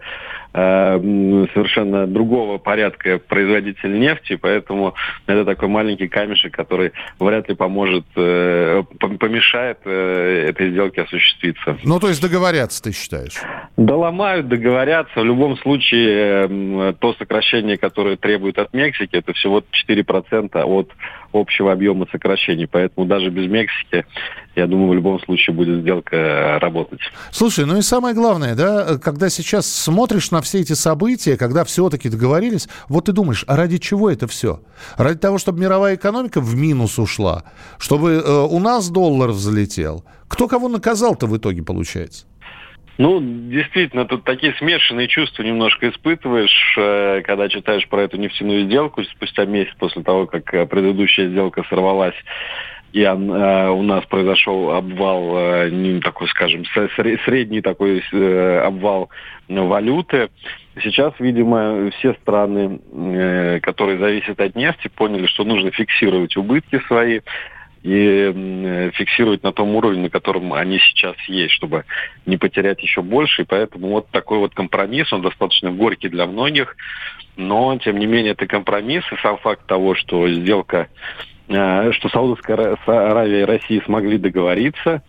совершенно 0.52 2.06
другого 2.06 2.58
порядка 2.58 3.18
производитель 3.18 3.98
нефти, 3.98 4.36
поэтому 4.36 4.94
это 5.26 5.44
такой 5.44 5.68
маленький 5.68 6.08
камешек, 6.08 6.54
который 6.54 6.92
вряд 7.18 7.48
ли 7.48 7.54
поможет, 7.54 8.04
э, 8.16 8.82
помешает 8.98 9.78
э, 9.84 10.46
этой 10.48 10.70
сделке 10.70 11.02
осуществиться. 11.02 11.78
Ну, 11.84 12.00
то 12.00 12.08
есть 12.08 12.22
договорятся, 12.22 12.82
ты 12.82 12.92
считаешь? 12.92 13.34
Да 13.76 13.96
ломают, 13.96 14.48
договорятся. 14.48 15.20
В 15.20 15.24
любом 15.24 15.58
случае, 15.58 16.46
э, 16.48 16.94
то 16.98 17.14
сокращение, 17.14 17.76
которое 17.76 18.16
требует 18.16 18.58
от 18.58 18.72
Мексики, 18.72 19.16
это 19.16 19.32
всего 19.32 19.62
4% 19.88 20.62
от 20.62 20.90
общего 21.32 21.72
объема 21.72 22.06
сокращений. 22.10 22.66
Поэтому 22.66 23.06
даже 23.06 23.30
без 23.30 23.50
Мексики, 23.50 24.04
я 24.54 24.66
думаю, 24.66 24.90
в 24.90 24.94
любом 24.94 25.20
случае 25.20 25.54
будет 25.54 25.80
сделка 25.80 26.16
э, 26.16 26.58
работать. 26.58 27.00
Слушай, 27.30 27.66
ну 27.66 27.76
и 27.76 27.82
самое 27.82 28.14
главное, 28.14 28.54
да, 28.54 28.98
когда 28.98 29.28
сейчас 29.28 29.66
смотришь 29.66 30.30
на 30.30 30.40
все 30.46 30.60
эти 30.60 30.72
события, 30.72 31.36
когда 31.36 31.64
все-таки 31.64 32.08
договорились, 32.08 32.68
вот 32.88 33.06
ты 33.06 33.12
думаешь, 33.12 33.44
а 33.46 33.56
ради 33.56 33.78
чего 33.78 34.10
это 34.10 34.26
все? 34.26 34.62
Ради 34.96 35.18
того, 35.18 35.38
чтобы 35.38 35.60
мировая 35.60 35.96
экономика 35.96 36.40
в 36.40 36.54
минус 36.54 36.98
ушла, 36.98 37.44
чтобы 37.78 38.12
э, 38.12 38.30
у 38.30 38.58
нас 38.58 38.88
доллар 38.88 39.30
взлетел. 39.30 40.04
Кто 40.28 40.48
кого 40.48 40.68
наказал-то 40.68 41.26
в 41.26 41.36
итоге 41.36 41.62
получается? 41.62 42.26
Ну, 42.98 43.20
действительно, 43.20 44.06
тут 44.06 44.24
такие 44.24 44.54
смешанные 44.54 45.06
чувства 45.06 45.42
немножко 45.42 45.90
испытываешь, 45.90 46.74
э, 46.78 47.22
когда 47.24 47.48
читаешь 47.48 47.86
про 47.88 48.02
эту 48.02 48.16
нефтяную 48.16 48.64
сделку 48.64 49.04
спустя 49.04 49.44
месяц 49.44 49.74
после 49.78 50.02
того, 50.02 50.26
как 50.26 50.54
э, 50.54 50.64
предыдущая 50.64 51.28
сделка 51.28 51.62
сорвалась 51.68 52.14
и 52.96 53.02
э, 53.02 53.68
у 53.68 53.82
нас 53.82 54.06
произошел 54.06 54.70
обвал, 54.70 55.36
такой, 56.00 56.28
скажем, 56.28 56.64
средний 57.26 57.60
такой 57.60 58.02
обвал 58.62 59.10
валюты. 59.48 60.30
Сейчас, 60.82 61.12
видимо, 61.18 61.90
все 61.98 62.14
страны, 62.14 62.80
которые 63.60 63.98
зависят 63.98 64.40
от 64.40 64.56
нефти, 64.56 64.88
поняли, 64.88 65.26
что 65.26 65.44
нужно 65.44 65.70
фиксировать 65.72 66.38
убытки 66.38 66.80
свои, 66.86 67.20
и 67.82 68.90
фиксировать 68.94 69.42
на 69.42 69.52
том 69.52 69.76
уровне, 69.76 70.04
на 70.04 70.10
котором 70.10 70.54
они 70.54 70.78
сейчас 70.78 71.16
есть, 71.28 71.52
чтобы 71.52 71.84
не 72.24 72.38
потерять 72.38 72.82
еще 72.82 73.02
больше. 73.02 73.42
И 73.42 73.44
поэтому 73.44 73.88
вот 73.88 74.08
такой 74.10 74.38
вот 74.38 74.54
компромисс, 74.54 75.12
он 75.12 75.20
достаточно 75.20 75.70
горький 75.70 76.08
для 76.08 76.26
многих, 76.26 76.76
но, 77.36 77.76
тем 77.78 77.98
не 77.98 78.06
менее, 78.06 78.32
это 78.32 78.46
компромисс, 78.46 79.04
и 79.12 79.16
сам 79.22 79.36
факт 79.36 79.66
того, 79.66 79.94
что 79.94 80.26
сделка, 80.30 80.88
э, 80.88 81.35
что 81.48 82.08
Саудовская 82.08 82.76
Аравия 82.86 83.42
и 83.42 83.44
Россия 83.44 83.82
смогли 83.84 84.18
договориться, 84.18 85.02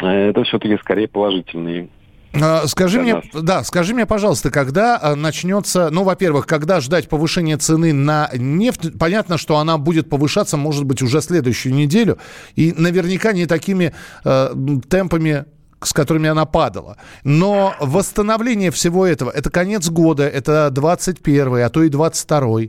э, 0.00 0.06
это 0.06 0.44
все-таки 0.44 0.76
скорее 0.78 1.08
положительный 1.08 1.90
а, 2.32 2.66
скажи 2.68 3.00
мне, 3.00 3.22
да, 3.34 3.64
скажи 3.64 3.92
мне, 3.92 4.06
пожалуйста, 4.06 4.50
когда 4.50 4.98
а, 5.00 5.16
начнется, 5.16 5.90
ну, 5.90 6.04
во-первых, 6.04 6.46
когда 6.46 6.80
ждать 6.80 7.08
повышения 7.08 7.56
цены 7.56 7.92
на 7.92 8.30
нефть? 8.32 8.96
Понятно, 8.98 9.36
что 9.36 9.58
она 9.58 9.78
будет 9.78 10.08
повышаться, 10.08 10.56
может 10.56 10.84
быть, 10.84 11.02
уже 11.02 11.20
следующую 11.22 11.74
неделю, 11.74 12.18
и 12.54 12.72
наверняка 12.76 13.32
не 13.32 13.46
такими 13.46 13.92
э, 14.24 14.54
темпами 14.88 15.44
с 15.82 15.94
которыми 15.94 16.28
она 16.28 16.44
падала. 16.44 16.98
Но 17.24 17.74
восстановление 17.80 18.70
всего 18.70 19.06
этого, 19.06 19.30
это 19.30 19.48
конец 19.48 19.88
года, 19.88 20.28
это 20.28 20.68
21 20.70 21.64
а 21.64 21.70
то 21.70 21.82
и 21.82 21.88
22 21.88 22.60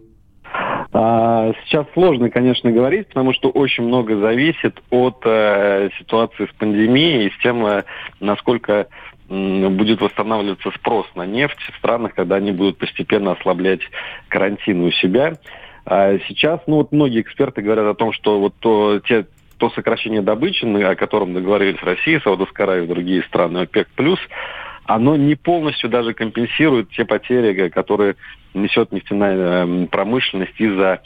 Сейчас 0.92 1.86
сложно, 1.94 2.30
конечно, 2.30 2.70
говорить, 2.70 3.08
потому 3.08 3.34
что 3.34 3.50
очень 3.50 3.86
много 3.86 4.18
зависит 4.18 4.78
от 4.90 5.22
э, 5.24 5.90
ситуации 5.98 6.48
с 6.48 6.58
пандемией 6.58 7.28
и 7.28 7.32
с 7.32 7.38
тем, 7.42 7.66
э, 7.66 7.84
насколько 8.20 8.88
будет 9.30 10.02
восстанавливаться 10.02 10.72
спрос 10.72 11.06
на 11.16 11.26
нефть 11.26 11.58
в 11.72 11.78
странах, 11.78 12.14
когда 12.14 12.36
они 12.36 12.52
будут 12.52 12.78
постепенно 12.78 13.32
ослаблять 13.32 13.80
карантин 14.28 14.84
у 14.84 14.92
себя. 14.92 15.38
А 15.86 16.18
сейчас, 16.28 16.60
ну 16.68 16.78
вот 16.78 16.92
многие 16.92 17.22
эксперты 17.22 17.62
говорят 17.62 17.86
о 17.86 17.94
том, 17.94 18.12
что 18.12 18.42
вот 18.42 18.56
то, 18.60 19.00
те, 19.00 19.26
то 19.58 19.70
сокращение 19.70 20.22
добычи, 20.22 20.66
о 20.66 20.96
котором 20.96 21.34
договорились 21.34 21.82
Россия, 21.82 22.20
Саудовская 22.20 22.68
Аравия 22.68 22.84
и 22.84 22.90
другие 22.90 23.24
страны 23.24 23.60
ОПЕК+, 23.60 23.88
оно 24.96 25.16
не 25.16 25.36
полностью 25.36 25.90
даже 25.90 26.14
компенсирует 26.14 26.90
те 26.92 27.06
потери, 27.06 27.70
которые 27.70 28.16
несет 28.54 28.92
нефтяная 28.92 29.64
эм, 29.64 29.88
промышленность 29.88 30.60
из-за 30.60 31.02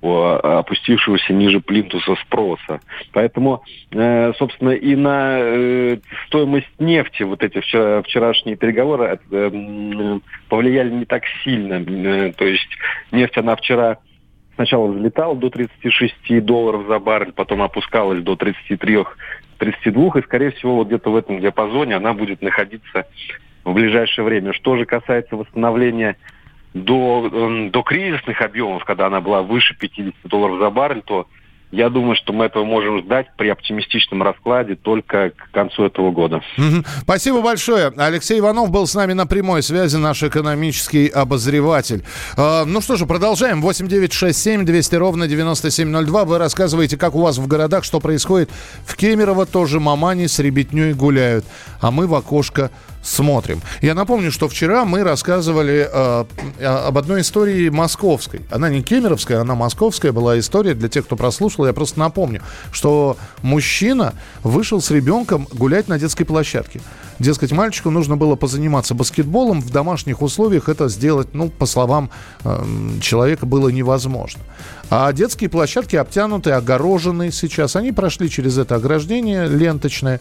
опустившегося 0.00 1.32
ниже 1.32 1.58
плинтуса 1.60 2.14
спроса. 2.24 2.80
Поэтому, 3.12 3.64
э, 3.90 4.32
собственно, 4.34 4.70
и 4.70 4.94
на 4.94 5.38
э, 5.40 5.96
стоимость 6.28 6.70
нефти 6.78 7.24
вот 7.24 7.42
эти 7.42 7.60
вчерашние 7.60 8.56
переговоры 8.56 9.18
э, 9.30 10.18
повлияли 10.48 10.90
не 10.90 11.04
так 11.04 11.24
сильно. 11.42 11.82
То 12.32 12.44
есть 12.44 12.68
нефть, 13.10 13.38
она 13.38 13.56
вчера 13.56 13.98
сначала 14.54 14.86
взлетала 14.86 15.34
до 15.34 15.50
36 15.50 16.44
долларов 16.44 16.86
за 16.86 17.00
баррель, 17.00 17.32
потом 17.32 17.62
опускалась 17.62 18.22
до 18.22 18.36
33 18.36 18.98
32, 19.58 20.20
и, 20.20 20.22
скорее 20.22 20.50
всего, 20.52 20.76
вот 20.76 20.86
где-то 20.86 21.10
в 21.10 21.16
этом 21.16 21.40
диапазоне 21.40 21.96
она 21.96 22.14
будет 22.14 22.42
находиться 22.42 23.06
в 23.64 23.72
ближайшее 23.74 24.24
время. 24.24 24.52
Что 24.52 24.76
же 24.76 24.84
касается 24.86 25.36
восстановления 25.36 26.16
до, 26.74 27.28
эм, 27.32 27.70
до 27.70 27.82
кризисных 27.82 28.40
объемов, 28.40 28.84
когда 28.84 29.06
она 29.06 29.20
была 29.20 29.42
выше 29.42 29.76
50 29.76 30.14
долларов 30.24 30.58
за 30.58 30.70
баррель, 30.70 31.02
то 31.02 31.26
я 31.70 31.90
думаю, 31.90 32.16
что 32.16 32.32
мы 32.32 32.46
этого 32.46 32.64
можем 32.64 33.00
ждать 33.00 33.26
при 33.36 33.48
оптимистичном 33.48 34.22
раскладе 34.22 34.74
только 34.74 35.30
к 35.30 35.50
концу 35.52 35.84
этого 35.84 36.10
года. 36.10 36.40
Спасибо 37.02 37.42
большое. 37.42 37.92
Алексей 37.96 38.38
Иванов 38.38 38.70
был 38.70 38.86
с 38.86 38.94
нами 38.94 39.12
на 39.12 39.26
прямой 39.26 39.62
связи, 39.62 39.96
наш 39.96 40.22
экономический 40.22 41.08
обозреватель. 41.08 42.04
А, 42.36 42.64
ну 42.64 42.80
что 42.80 42.96
же, 42.96 43.06
продолжаем. 43.06 43.60
8 43.60 43.86
9 43.86 44.12
6 44.12 44.38
7 44.38 44.64
200 44.64 44.94
ровно 44.96 45.28
9702. 45.28 46.24
Вы 46.24 46.38
рассказываете, 46.38 46.96
как 46.96 47.14
у 47.14 47.20
вас 47.20 47.38
в 47.38 47.46
городах, 47.46 47.84
что 47.84 48.00
происходит. 48.00 48.50
В 48.86 48.96
Кемерово 48.96 49.44
тоже 49.44 49.78
мамани 49.78 50.26
с 50.26 50.38
ребятней 50.38 50.94
гуляют, 50.94 51.44
а 51.80 51.90
мы 51.90 52.06
в 52.06 52.14
окошко 52.14 52.70
смотрим. 53.08 53.60
Я 53.80 53.94
напомню, 53.94 54.30
что 54.30 54.48
вчера 54.48 54.84
мы 54.84 55.02
рассказывали 55.02 55.88
э, 55.90 56.24
об 56.64 56.98
одной 56.98 57.22
истории 57.22 57.68
московской. 57.68 58.42
Она 58.50 58.68
не 58.68 58.82
кемеровская, 58.82 59.40
она 59.40 59.54
московская 59.54 60.12
была 60.12 60.38
история. 60.38 60.74
Для 60.74 60.88
тех, 60.88 61.06
кто 61.06 61.16
прослушал, 61.16 61.66
я 61.66 61.72
просто 61.72 61.98
напомню, 61.98 62.42
что 62.72 63.16
мужчина 63.42 64.14
вышел 64.42 64.80
с 64.80 64.90
ребенком 64.90 65.48
гулять 65.52 65.88
на 65.88 65.98
детской 65.98 66.24
площадке. 66.24 66.80
Дескать, 67.18 67.52
мальчику 67.52 67.90
нужно 67.90 68.16
было 68.16 68.36
позаниматься 68.36 68.94
баскетболом. 68.94 69.60
В 69.60 69.70
домашних 69.70 70.22
условиях 70.22 70.68
это 70.68 70.88
сделать, 70.88 71.28
ну, 71.32 71.50
по 71.50 71.66
словам 71.66 72.10
э, 72.44 72.64
человека, 73.00 73.44
было 73.44 73.68
невозможно. 73.68 74.42
А 74.90 75.12
детские 75.12 75.50
площадки 75.50 75.96
обтянуты, 75.96 76.52
огорожены 76.52 77.32
сейчас. 77.32 77.76
Они 77.76 77.92
прошли 77.92 78.30
через 78.30 78.56
это 78.56 78.76
ограждение 78.76 79.48
ленточное. 79.48 80.20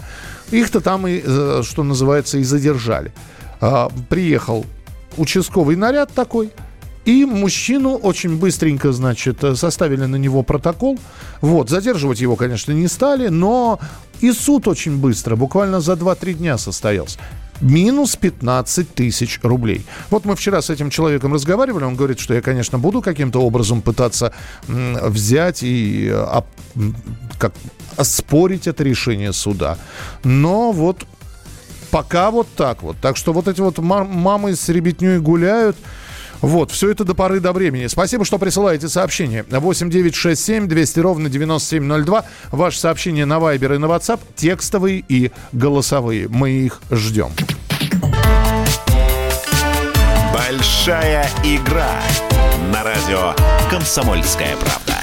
Их-то 0.50 0.82
там 0.82 1.06
и, 1.08 1.22
э, 1.24 1.62
что 1.64 1.84
называется, 1.84 2.40
и 2.40 2.44
задержали. 2.44 3.14
А, 3.62 3.90
приехал 4.10 4.66
участковый 5.18 5.76
наряд 5.76 6.12
такой– 6.14 6.52
и 7.08 7.24
мужчину 7.24 7.96
очень 7.96 8.38
быстренько, 8.38 8.92
значит, 8.92 9.42
составили 9.56 10.06
на 10.06 10.18
него 10.18 10.44
протокол. 10.44 11.00
Вот, 11.40 11.70
задерживать 11.70 12.20
его, 12.20 12.36
конечно, 12.36 12.74
не 12.74 12.90
стали, 12.90 13.30
но 13.30 13.80
и 14.20 14.34
суд 14.34 14.68
очень 14.68 14.98
быстро, 14.98 15.38
буквально 15.38 15.80
за 15.80 15.94
2-3 15.94 16.34
дня 16.34 16.58
состоялся. 16.58 17.18
Минус 17.62 18.18
15 18.18 18.94
тысяч 18.94 19.40
рублей. 19.42 19.86
Вот 20.10 20.26
мы 20.26 20.36
вчера 20.36 20.62
с 20.62 20.70
этим 20.70 20.90
человеком 20.90 21.34
разговаривали, 21.34 21.86
он 21.86 21.96
говорит, 21.96 22.20
что 22.20 22.34
я, 22.34 22.42
конечно, 22.42 22.78
буду 22.78 23.02
каким-то 23.02 23.40
образом 23.40 23.82
пытаться 23.82 24.34
взять 24.68 25.64
и 25.64 26.10
а, 26.12 26.44
как, 27.40 27.54
оспорить 27.96 28.68
это 28.68 28.84
решение 28.84 29.32
суда. 29.32 29.78
Но 30.26 30.74
вот 30.74 31.06
пока 31.90 32.32
вот 32.32 32.48
так 32.58 32.84
вот. 32.84 32.98
Так 33.02 33.16
что 33.16 33.32
вот 33.32 33.48
эти 33.48 33.62
вот 33.62 33.78
мамы 33.78 34.58
с 34.58 34.68
ребятней 34.68 35.20
гуляют, 35.20 35.78
вот, 36.42 36.72
все 36.72 36.92
это 36.92 37.04
до 37.04 37.14
поры 37.14 37.40
до 37.40 37.54
времени. 37.54 37.88
Спасибо, 37.88 38.26
что 38.26 38.38
присылаете 38.38 38.88
сообщение. 38.88 39.46
8 39.50 39.90
9 39.90 40.16
6 40.16 40.44
7 40.44 40.68
200 40.68 41.00
ровно 41.00 41.30
9702. 41.30 42.26
Ваши 42.52 42.80
сообщения 42.80 43.26
на 43.26 43.36
Viber 43.36 43.76
и 43.76 43.78
на 43.78 43.86
WhatsApp. 43.86 44.20
Текстовые 44.36 45.04
и 45.08 45.32
голосовые. 45.52 46.28
Мы 46.28 46.52
их 46.52 46.82
ждем. 46.92 47.32
Большая 50.34 51.30
игра 51.44 52.02
на 52.72 52.84
радио 52.84 53.34
«Комсомольская 53.70 54.56
правда». 54.58 54.97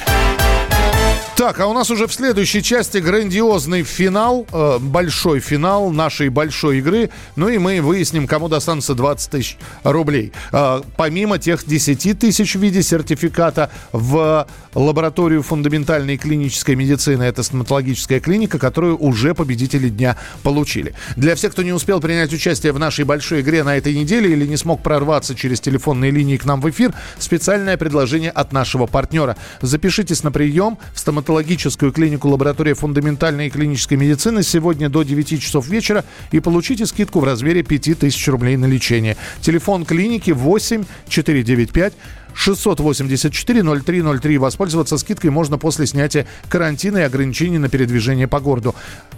Так, 1.35 1.59
а 1.59 1.67
у 1.67 1.73
нас 1.73 1.91
уже 1.91 2.07
в 2.07 2.13
следующей 2.13 2.63
части 2.63 2.99
грандиозный 2.99 3.83
финал, 3.83 4.47
э, 4.53 4.77
большой 4.79 5.41
финал 5.41 5.91
нашей 5.91 6.29
большой 6.29 6.77
игры. 6.77 7.09
Ну 7.35 7.49
и 7.49 7.57
мы 7.57 7.81
выясним, 7.81 8.25
кому 8.25 8.47
достанется 8.47 8.95
20 8.95 9.31
тысяч 9.31 9.57
рублей. 9.83 10.31
Э, 10.53 10.81
помимо 10.95 11.37
тех 11.37 11.65
10 11.65 12.17
тысяч 12.17 12.55
в 12.55 12.61
виде 12.61 12.81
сертификата 12.81 13.69
в 13.91 14.47
лабораторию 14.73 15.43
фундаментальной 15.43 16.15
клинической 16.15 16.75
медицины, 16.75 17.23
это 17.23 17.43
стоматологическая 17.43 18.21
клиника, 18.21 18.57
которую 18.57 18.97
уже 18.97 19.33
победители 19.33 19.89
дня 19.89 20.15
получили. 20.41 20.95
Для 21.17 21.35
всех, 21.35 21.51
кто 21.51 21.63
не 21.63 21.73
успел 21.73 21.99
принять 21.99 22.31
участие 22.31 22.71
в 22.71 22.79
нашей 22.79 23.03
большой 23.03 23.41
игре 23.41 23.65
на 23.65 23.75
этой 23.75 23.93
неделе 23.93 24.31
или 24.31 24.47
не 24.47 24.55
смог 24.55 24.81
прорваться 24.81 25.35
через 25.35 25.59
телефонные 25.59 26.11
линии 26.11 26.37
к 26.37 26.45
нам 26.45 26.61
в 26.61 26.69
эфир, 26.69 26.93
специальное 27.19 27.75
предложение 27.75 28.31
от 28.31 28.53
нашего 28.53 28.85
партнера. 28.85 29.35
Запишитесь 29.59 30.23
на 30.23 30.31
прием 30.31 30.77
в 30.93 30.99
стоматологическую 30.99 31.24
стоматологическую 31.25 31.91
клинику 31.91 32.29
лаборатория 32.29 32.75
фундаментальной 32.75 33.47
и 33.47 33.49
клинической 33.49 33.97
медицины 33.97 34.43
сегодня 34.43 34.89
до 34.89 35.01
9 35.01 35.41
часов 35.41 35.67
вечера 35.67 36.05
и 36.31 36.39
получите 36.39 36.85
скидку 36.85 37.19
в 37.19 37.23
размере 37.23 37.63
5000 37.63 38.27
рублей 38.27 38.57
на 38.57 38.65
лечение. 38.65 39.17
Телефон 39.41 39.85
клиники 39.85 40.29
8 40.29 40.83
495 41.07 41.93
684 42.35 43.63
0303. 43.63 44.37
Воспользоваться 44.37 44.99
скидкой 44.99 45.31
можно 45.31 45.57
после 45.57 45.87
снятия 45.87 46.27
карантина 46.47 46.99
и 46.99 47.01
ограничений 47.01 47.57
на 47.57 47.69
передвижение 47.69 48.27
по 48.27 48.39
городу. 48.39 48.75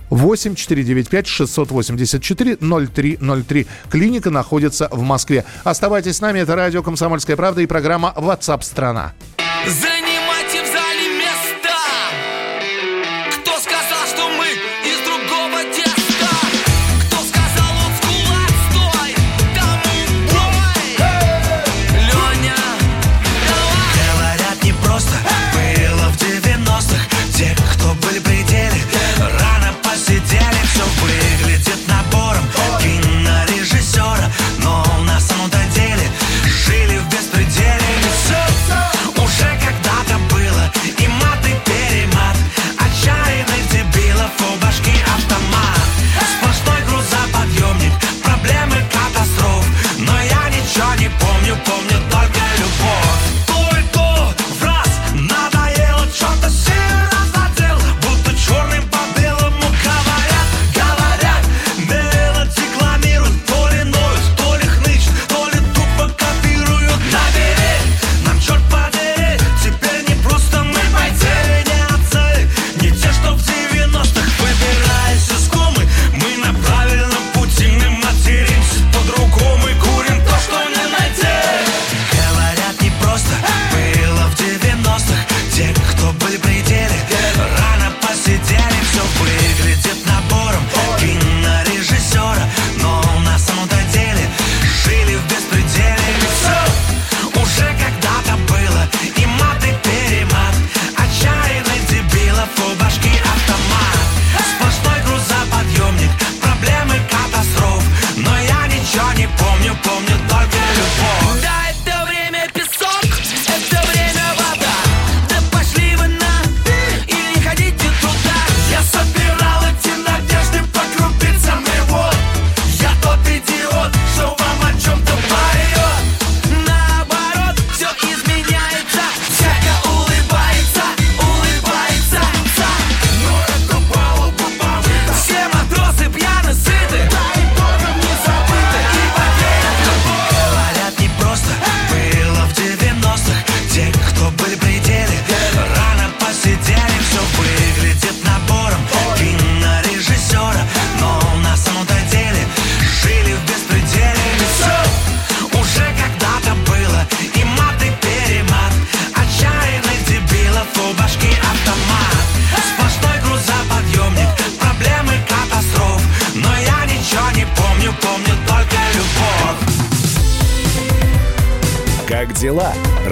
8 0.09 0.55
495 0.55 1.27
684 1.27 2.55
0303. 2.55 3.67
Клиника 3.89 4.29
находится 4.29 4.87
в 4.93 5.01
Москве. 5.01 5.43
Оставайтесь 5.65 6.15
с 6.15 6.21
нами. 6.21 6.39
Это 6.39 6.55
радио 6.55 6.81
«Комсомольская 6.81 7.35
правда» 7.35 7.61
и 7.61 7.65
программа 7.65 8.13
WhatsApp 8.15 8.63
страна 8.63 9.13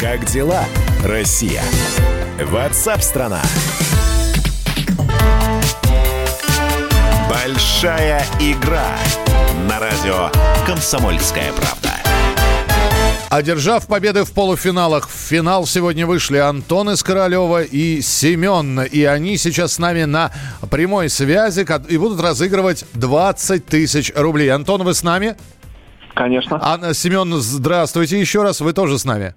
Как 0.00 0.24
дела, 0.24 0.64
Россия? 1.04 1.60
Ватсап-страна! 2.42 3.42
Большая 7.28 8.24
игра 8.40 8.96
на 9.68 9.78
радио 9.78 10.30
«Комсомольская 10.66 11.52
правда». 11.52 11.90
Одержав 13.28 13.88
победы 13.88 14.24
в 14.24 14.32
полуфиналах, 14.32 15.06
в 15.06 15.12
финал 15.12 15.66
сегодня 15.66 16.06
вышли 16.06 16.38
Антон 16.38 16.88
из 16.88 17.02
Королева 17.02 17.62
и 17.62 18.00
Семен. 18.00 18.80
И 18.80 19.04
они 19.04 19.36
сейчас 19.36 19.74
с 19.74 19.78
нами 19.78 20.04
на 20.04 20.32
прямой 20.70 21.10
связи 21.10 21.66
и 21.90 21.98
будут 21.98 22.22
разыгрывать 22.22 22.86
20 22.94 23.66
тысяч 23.66 24.10
рублей. 24.16 24.48
Антон, 24.48 24.82
вы 24.82 24.94
с 24.94 25.02
нами? 25.02 25.36
Конечно. 26.14 26.58
А, 26.62 26.94
Семен, 26.94 27.34
здравствуйте 27.34 28.18
еще 28.18 28.42
раз. 28.42 28.62
Вы 28.62 28.72
тоже 28.72 28.98
с 28.98 29.04
нами? 29.04 29.34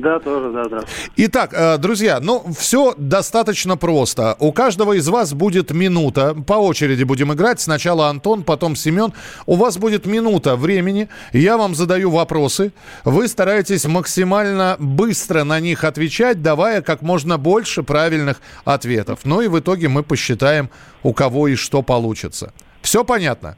Да, 0.00 0.20
тоже, 0.20 0.52
да, 0.52 0.64
да. 0.68 0.80
Итак, 1.16 1.52
э, 1.52 1.78
друзья, 1.78 2.20
ну, 2.20 2.44
все 2.56 2.94
достаточно 2.96 3.76
просто. 3.76 4.36
У 4.38 4.52
каждого 4.52 4.92
из 4.92 5.08
вас 5.08 5.34
будет 5.34 5.72
минута. 5.72 6.34
По 6.46 6.54
очереди 6.54 7.02
будем 7.02 7.32
играть. 7.32 7.60
Сначала 7.60 8.08
Антон, 8.08 8.44
потом 8.44 8.76
Семен. 8.76 9.12
У 9.46 9.56
вас 9.56 9.76
будет 9.76 10.06
минута 10.06 10.56
времени. 10.56 11.08
Я 11.32 11.56
вам 11.56 11.74
задаю 11.74 12.10
вопросы. 12.10 12.72
Вы 13.04 13.28
стараетесь 13.28 13.86
максимально 13.86 14.76
быстро 14.78 15.44
на 15.44 15.58
них 15.58 15.84
отвечать, 15.84 16.42
давая 16.42 16.82
как 16.82 17.02
можно 17.02 17.36
больше 17.38 17.82
правильных 17.82 18.40
ответов. 18.64 19.20
Ну 19.24 19.40
и 19.40 19.48
в 19.48 19.58
итоге 19.58 19.88
мы 19.88 20.02
посчитаем, 20.02 20.70
у 21.02 21.12
кого 21.12 21.48
и 21.48 21.56
что 21.56 21.82
получится. 21.82 22.52
Все 22.82 23.04
понятно? 23.04 23.56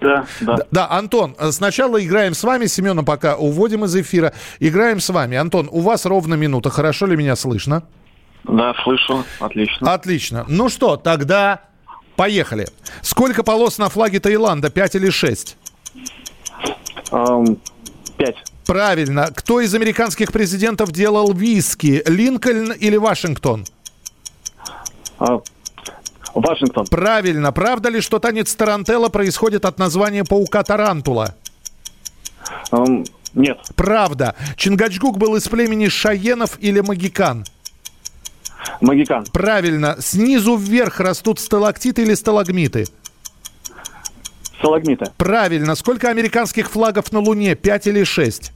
Да, 0.00 0.26
да. 0.40 0.56
Да, 0.70 0.90
Антон, 0.90 1.34
э, 1.38 1.50
сначала 1.52 2.04
играем 2.04 2.34
с 2.34 2.42
вами, 2.42 2.66
Семена 2.66 3.02
пока 3.02 3.36
уводим 3.36 3.84
из 3.84 3.94
эфира. 3.96 4.32
Играем 4.60 5.00
с 5.00 5.08
вами. 5.10 5.36
Антон, 5.36 5.68
у 5.70 5.80
вас 5.80 6.06
ровно 6.06 6.34
минута. 6.34 6.70
Хорошо 6.70 7.06
ли 7.06 7.16
меня 7.16 7.36
слышно? 7.36 7.82
Да, 8.44 8.74
слышу. 8.82 9.24
Отлично. 9.40 9.92
Отлично. 9.92 10.44
Ну 10.48 10.68
что, 10.68 10.96
тогда 10.96 11.62
поехали. 12.16 12.66
Сколько 13.02 13.42
полос 13.42 13.78
на 13.78 13.88
флаге 13.88 14.20
Таиланда? 14.20 14.70
Пять 14.70 14.94
или 14.94 15.10
шесть? 15.10 15.56
Ам, 17.10 17.58
Пять. 18.16 18.36
Правильно. 18.66 19.28
Кто 19.34 19.60
из 19.60 19.74
американских 19.74 20.32
президентов 20.32 20.92
делал 20.92 21.32
виски? 21.32 22.02
Линкольн 22.06 22.72
или 22.72 22.96
Вашингтон? 22.96 23.64
А, 26.38 26.48
Вашингтон. 26.48 26.86
Правильно. 26.86 27.52
Правда 27.52 27.88
ли, 27.88 28.00
что 28.00 28.18
танец 28.18 28.54
Тарантелла 28.54 29.08
происходит 29.08 29.64
от 29.64 29.78
названия 29.78 30.24
паука 30.24 30.62
Тарантула? 30.62 31.34
Ам, 32.70 33.04
Нет. 33.34 33.58
Правда. 33.76 34.34
Чингачгук 34.56 35.18
был 35.18 35.36
из 35.36 35.48
племени 35.48 35.88
Шайенов 35.88 36.58
или 36.60 36.80
Могикан? 36.80 37.44
Могикан. 38.80 39.24
Правильно. 39.32 39.96
Снизу 40.00 40.56
вверх 40.56 41.00
растут 41.00 41.40
сталактиты 41.40 42.02
или 42.02 42.14
сталагмиты? 42.14 42.86
Сталагмиты. 44.60 45.12
Правильно. 45.16 45.74
Сколько 45.76 46.08
американских 46.08 46.70
флагов 46.70 47.12
на 47.12 47.20
Луне? 47.20 47.54
Пять 47.54 47.86
или 47.86 48.02
шесть? 48.02 48.52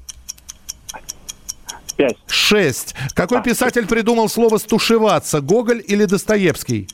Пять. 1.96 2.16
Шесть. 2.26 2.94
Какой 3.14 3.42
писатель 3.42 3.86
придумал 3.86 4.28
слово 4.28 4.58
«стушеваться»? 4.58 5.40
Гоголь 5.40 5.82
или 5.86 6.04
Достоевский? 6.06 6.88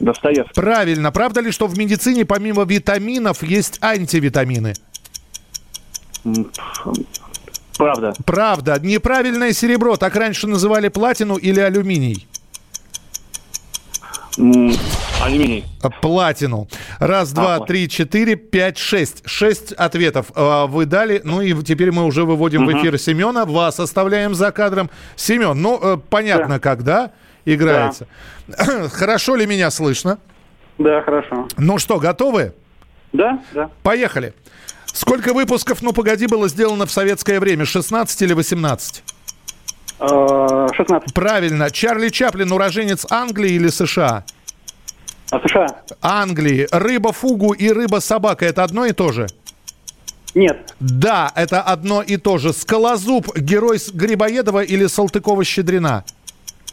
Достоевский. 0.00 0.54
Правильно. 0.54 1.12
Правда 1.12 1.40
ли, 1.40 1.50
что 1.50 1.66
в 1.66 1.78
медицине 1.78 2.24
помимо 2.24 2.64
витаминов 2.64 3.42
есть 3.42 3.78
антивитамины? 3.82 4.74
Правда. 7.76 8.12
Правда. 8.24 8.78
Неправильное 8.80 9.52
серебро. 9.52 9.96
Так 9.96 10.16
раньше 10.16 10.46
называли 10.46 10.88
платину 10.88 11.36
или 11.36 11.60
алюминий? 11.60 12.26
Алюминий. 15.20 15.64
А, 15.82 15.90
Платину. 15.90 16.68
Раз, 17.00 17.32
два, 17.32 17.56
А, 17.56 17.60
три, 17.60 17.88
четыре, 17.88 18.36
пять, 18.36 18.78
шесть. 18.78 19.22
Шесть 19.26 19.72
ответов 19.72 20.26
а, 20.34 20.66
вы 20.66 20.86
дали. 20.86 21.20
Ну 21.24 21.40
и 21.40 21.60
теперь 21.64 21.90
мы 21.90 22.04
уже 22.04 22.24
выводим 22.24 22.66
в 22.66 22.72
эфир 22.72 22.98
Семена. 22.98 23.44
Вас 23.44 23.80
оставляем 23.80 24.34
за 24.34 24.52
кадром. 24.52 24.90
Семен, 25.16 25.60
ну 25.60 25.78
э, 25.82 25.98
понятно, 26.08 26.60
да, 26.60 27.10
играется. 27.54 28.06
Хорошо 28.92 29.36
ли 29.36 29.46
меня 29.46 29.70
слышно? 29.70 30.18
Да, 30.78 31.02
хорошо. 31.02 31.48
Ну 31.56 31.78
что, 31.78 31.98
готовы? 31.98 32.54
Да, 33.12 33.40
да. 33.52 33.70
Поехали. 33.82 34.32
Сколько 34.86 35.32
выпусков 35.32 35.82
«Ну, 35.82 35.92
погоди» 35.92 36.26
было 36.26 36.48
сделано 36.48 36.86
в 36.86 36.90
советское 36.90 37.40
время? 37.40 37.64
16 37.64 38.22
или 38.22 38.32
18? 38.32 39.02
А, 40.00 40.68
16. 40.72 41.14
Правильно. 41.14 41.70
Чарли 41.70 42.08
Чаплин 42.08 42.52
уроженец 42.52 43.06
Англии 43.10 43.52
или 43.52 43.68
США? 43.68 44.24
А 45.30 45.40
США? 45.40 45.66
Англии. 46.00 46.68
Рыба 46.70 47.12
фугу 47.12 47.52
и 47.52 47.70
рыба 47.70 47.98
собака– 48.00 48.46
это 48.46 48.62
одно 48.64 48.86
и 48.86 48.92
то 48.92 49.12
же? 49.12 49.26
Нет. 50.34 50.74
Да, 50.80 51.32
это 51.34 51.60
одно 51.62 52.02
и 52.02 52.16
то 52.16 52.38
же. 52.38 52.52
Скалозуб– 52.52 53.34
герой 53.36 53.78
Грибоедова 53.92 54.62
или 54.62 54.86
Салтыкова-Щедрина? 54.86 56.04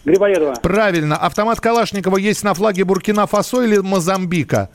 Грибоедова. 0.06 0.56
Правильно. 0.62 1.18
Автомат 1.18 1.60
Калашникова 1.60 2.18
есть 2.18 2.44
на 2.44 2.54
флаге 2.54 2.84
Буркина-Фасо 2.84 3.64
или 3.64 3.78
Мозамбика? 3.78 4.70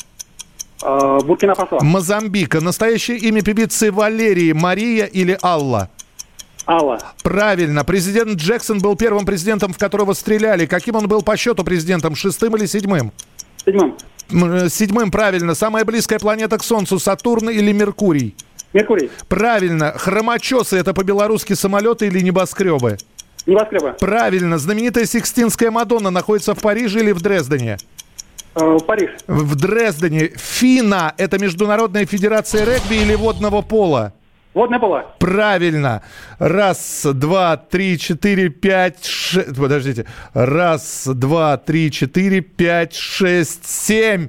А, 0.83 1.21
Буркина-Фасо. 1.21 1.79
Мозамбика. 1.83 2.61
Настоящее 2.61 3.19
имя 3.19 3.43
певицы 3.43 3.93
Валерии– 3.93 4.53
Мария 4.55 5.07
или 5.07 5.38
Алла? 5.43 5.88
Алла. 6.66 6.99
Правильно. 7.23 7.85
Президент 7.85 8.38
Джексон 8.38 8.81
был 8.81 8.97
первым 8.97 9.25
президентом, 9.25 9.73
в 9.73 9.79
которого 9.79 10.12
стреляли. 10.14 10.66
Каким 10.66 10.97
он 10.97 11.09
был 11.09 11.23
по 11.23 11.37
счету 11.37 11.64
президентом? 11.64 12.14
Шестым 12.14 12.57
или 12.57 12.66
седьмым? 12.66 13.12
Седьмым. 13.64 13.97
Э, 14.31 14.69
Седьмым, 14.69 15.11
правильно. 15.11 15.55
Самая 15.55 15.85
близкая 15.85 16.19
планета 16.19 16.59
к 16.59 16.64
Солнцу– 16.64 16.99
Сатурн 17.01 17.51
или 17.51 17.73
Меркурий? 17.73 18.35
Меркурий. 18.73 19.11
Правильно. 19.29 19.93
Хромочесы– 19.97 20.77
это 20.79 20.95
по-белорусски 20.95 21.55
самолеты 21.55 22.07
или 22.07 22.21
небоскребы? 22.21 22.99
Небоскреба. 23.46 23.92
Правильно. 24.00 24.59
Знаменитая 24.59 25.05
Сикстинская 25.07 25.70
Мадонна 25.70 26.11
находится 26.11 26.55
в 26.55 26.61
Париже 26.61 27.00
или 27.00 27.12
в 27.12 27.20
Дрездене? 27.20 27.79
А, 28.55 28.79
Париж. 28.79 29.11
В 29.26 29.55
Дрездене. 29.57 30.33
ФИНА– 30.37 31.14
это 31.16 31.38
Международная 31.38 32.07
Федерация 32.07 32.64
регби 32.64 32.96
или 32.96 33.14
водного 33.14 33.62
пола? 33.62 34.12
Водное 34.53 34.81
поло. 34.81 35.07
Правильно. 35.20 36.03
Раз, 36.40 37.07
два, 37.14 37.57
три, 37.57 37.98
четыре, 37.98 38.48
пять, 38.48 39.05
шесть. 39.05 39.57
Подождите. 39.57 40.07
Раз, 40.35 41.07
два, 41.07 41.57
три, 41.57 41.90
четыре, 41.92 42.40
пять, 42.40 42.94
шесть, 42.94 43.64
семь. 43.66 44.29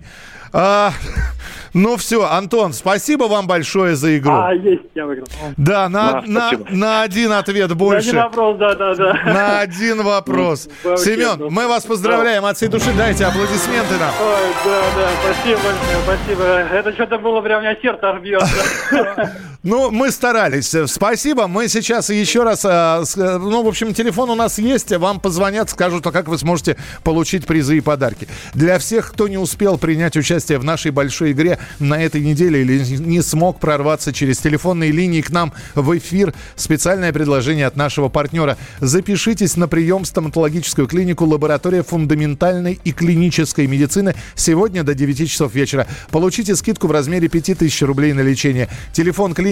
А, 0.54 0.94
ну 1.74 1.98
все, 1.98 2.24
Антон, 2.26 2.74
спасибо 2.74 3.26
вам 3.26 3.48
большое 3.48 3.96
за 3.96 4.18
игру. 4.18 4.32
А, 4.34 4.54
есть, 4.54 4.84
я 4.96 5.06
выиграл. 5.06 5.28
Да, 5.58 5.90
на, 5.90 6.12
Да, 6.12 6.24
на, 6.26 6.48
спасибо. 6.50 6.66
на 6.72 7.02
один 7.04 7.32
ответ 7.32 7.66
Один 7.66 7.78
больше. 7.78 8.16
вопрос, 8.16 8.58
да, 8.58 8.76
да, 8.76 8.96
да. 8.96 9.14
На 9.26 9.60
один 9.60 10.04
вопрос. 10.04 10.68
Вообще, 10.84 11.04
Семен, 11.16 11.36
ну, 11.40 11.50
мы 11.50 11.68
вас 11.68 11.86
поздравляем 11.86 12.46
от 12.46 12.58
всей 12.58 12.68
души. 12.70 12.92
Дайте 12.98 13.26
аплодисменты 13.26 13.96
нам. 14.00 14.12
Ой, 14.22 14.54
да, 14.66 14.82
да, 14.96 15.10
спасибо 15.24 15.60
большое, 15.62 16.18
спасибо. 16.18 16.44
Это 16.44 16.94
что-то 16.94 17.18
было 17.20 17.42
прям, 17.42 17.60
у 17.60 17.62
меня 17.62 17.76
сердце 17.82 18.14
бьется. 18.22 19.32
Ну, 19.64 19.92
мы 19.92 20.10
старались. 20.10 20.76
Спасибо. 20.88 21.46
Мы 21.46 21.68
сейчас 21.68 22.10
еще 22.10 22.42
раз... 22.42 22.66
э, 22.66 22.68
э, 22.70 23.38
Ну, 23.38 23.62
в 23.62 23.68
общем, 23.68 23.94
телефон 23.94 24.32
у 24.32 24.36
нас 24.36 24.58
есть. 24.58 24.92
Вам 24.92 25.20
позвонят, 25.20 25.70
скажут, 25.70 26.08
а 26.08 26.12
как 26.12 26.28
вы 26.28 26.40
сможете 26.40 26.78
получить 27.04 27.46
призы 27.46 27.78
и 27.78 27.80
подарки. 27.80 28.28
Для 28.56 28.80
всех, 28.80 29.12
кто 29.12 29.28
не 29.28 29.38
успел 29.38 29.78
принять 29.78 30.18
участие 30.18 30.58
в 30.58 30.64
нашей 30.64 30.90
большой 30.90 31.34
игре 31.34 31.60
на 31.78 32.02
этой 32.02 32.22
неделе 32.22 32.62
или 32.62 32.80
не 32.98 33.22
смог 33.22 33.60
прорваться 33.60 34.12
через 34.12 34.40
телефонные 34.40 34.90
линии 34.90 35.22
к 35.22 35.30
нам 35.30 35.54
в 35.76 35.96
эфир, 35.96 36.34
специальное 36.56 37.14
предложение 37.14 37.68
от 37.68 37.76
нашего 37.76 38.10
партнера. 38.10 38.58
Запишитесь 38.80 39.58
на 39.58 39.68
прием 39.68 40.06
в 40.06 40.08
стоматологическую 40.08 40.88
клинику 40.88 41.26
«Лаборатория 41.26 41.84
фундаментальной 41.84 42.80
и 42.84 42.92
клинической 42.94 43.68
медицины» 43.68 44.16
сегодня 44.34 44.82
до 44.82 44.96
9 44.96 45.30
часов 45.30 45.54
вечера. 45.54 45.86
Получите 46.10 46.56
скидку 46.56 46.88
в 46.88 46.92
размере 46.92 47.28
5000 47.28 47.84
рублей 47.84 48.14
на 48.14 48.22
лечение. 48.22 48.68
Телефон 48.92 49.36
клиники 49.36 49.51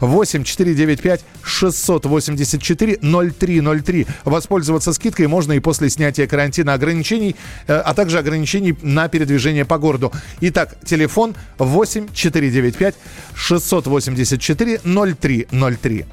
8 0.00 0.44
495 0.44 1.20
684 1.42 2.98
0303. 3.02 4.06
Воспользоваться 4.24 4.92
скидкой 4.92 5.26
можно 5.26 5.52
и 5.52 5.60
после 5.60 5.90
снятия 5.90 6.26
карантина 6.26 6.74
ограничений, 6.74 7.36
э, 7.66 7.74
а 7.74 7.94
также 7.94 8.18
ограничений 8.18 8.76
на 8.82 9.08
передвижение 9.08 9.64
по 9.64 9.78
городу. 9.78 10.12
Итак, 10.40 10.76
телефон 10.84 11.34
8 11.58 12.08
495 12.12 12.94
684 13.34 14.80
0303. 14.84 16.06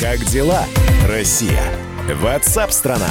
Как 0.00 0.24
дела, 0.26 0.64
Россия? 1.08 1.62
Ватсап-страна! 2.20 3.10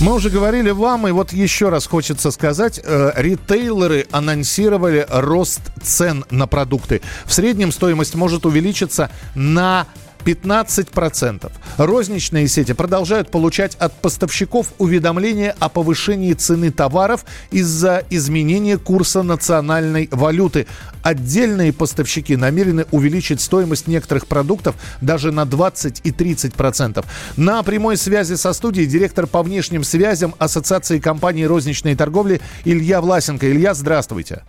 Мы 0.00 0.12
уже 0.14 0.28
говорили 0.28 0.70
вам, 0.70 1.06
и 1.08 1.12
вот 1.12 1.32
еще 1.32 1.68
раз 1.68 1.86
хочется 1.86 2.30
сказать, 2.30 2.80
э, 2.82 3.12
ритейлеры 3.16 4.06
анонсировали 4.10 5.06
рост 5.08 5.60
цен 5.82 6.24
на 6.30 6.46
продукты. 6.46 7.00
В 7.24 7.32
среднем 7.32 7.72
стоимость 7.72 8.14
может 8.14 8.44
увеличиться 8.44 9.10
на 9.34 9.86
15%. 10.24 11.50
Розничные 11.76 12.48
сети 12.48 12.72
продолжают 12.72 13.30
получать 13.30 13.74
от 13.76 14.00
поставщиков 14.00 14.72
уведомления 14.78 15.54
о 15.58 15.68
повышении 15.68 16.32
цены 16.32 16.70
товаров 16.70 17.24
из-за 17.50 18.02
изменения 18.10 18.78
курса 18.78 19.22
национальной 19.22 20.08
валюты. 20.10 20.66
Отдельные 21.02 21.72
поставщики 21.72 22.36
намерены 22.36 22.86
увеличить 22.90 23.40
стоимость 23.40 23.86
некоторых 23.86 24.26
продуктов 24.26 24.76
даже 25.00 25.32
на 25.32 25.44
20 25.44 26.00
и 26.04 26.10
30%. 26.10 27.04
На 27.36 27.62
прямой 27.62 27.96
связи 27.96 28.34
со 28.34 28.52
студией 28.52 28.86
директор 28.86 29.26
по 29.26 29.42
внешним 29.42 29.84
связям 29.84 30.34
Ассоциации 30.38 30.98
компаний 30.98 31.46
розничной 31.46 31.94
торговли 31.94 32.40
Илья 32.64 33.00
Власенко. 33.00 33.50
Илья, 33.50 33.74
здравствуйте. 33.74 34.42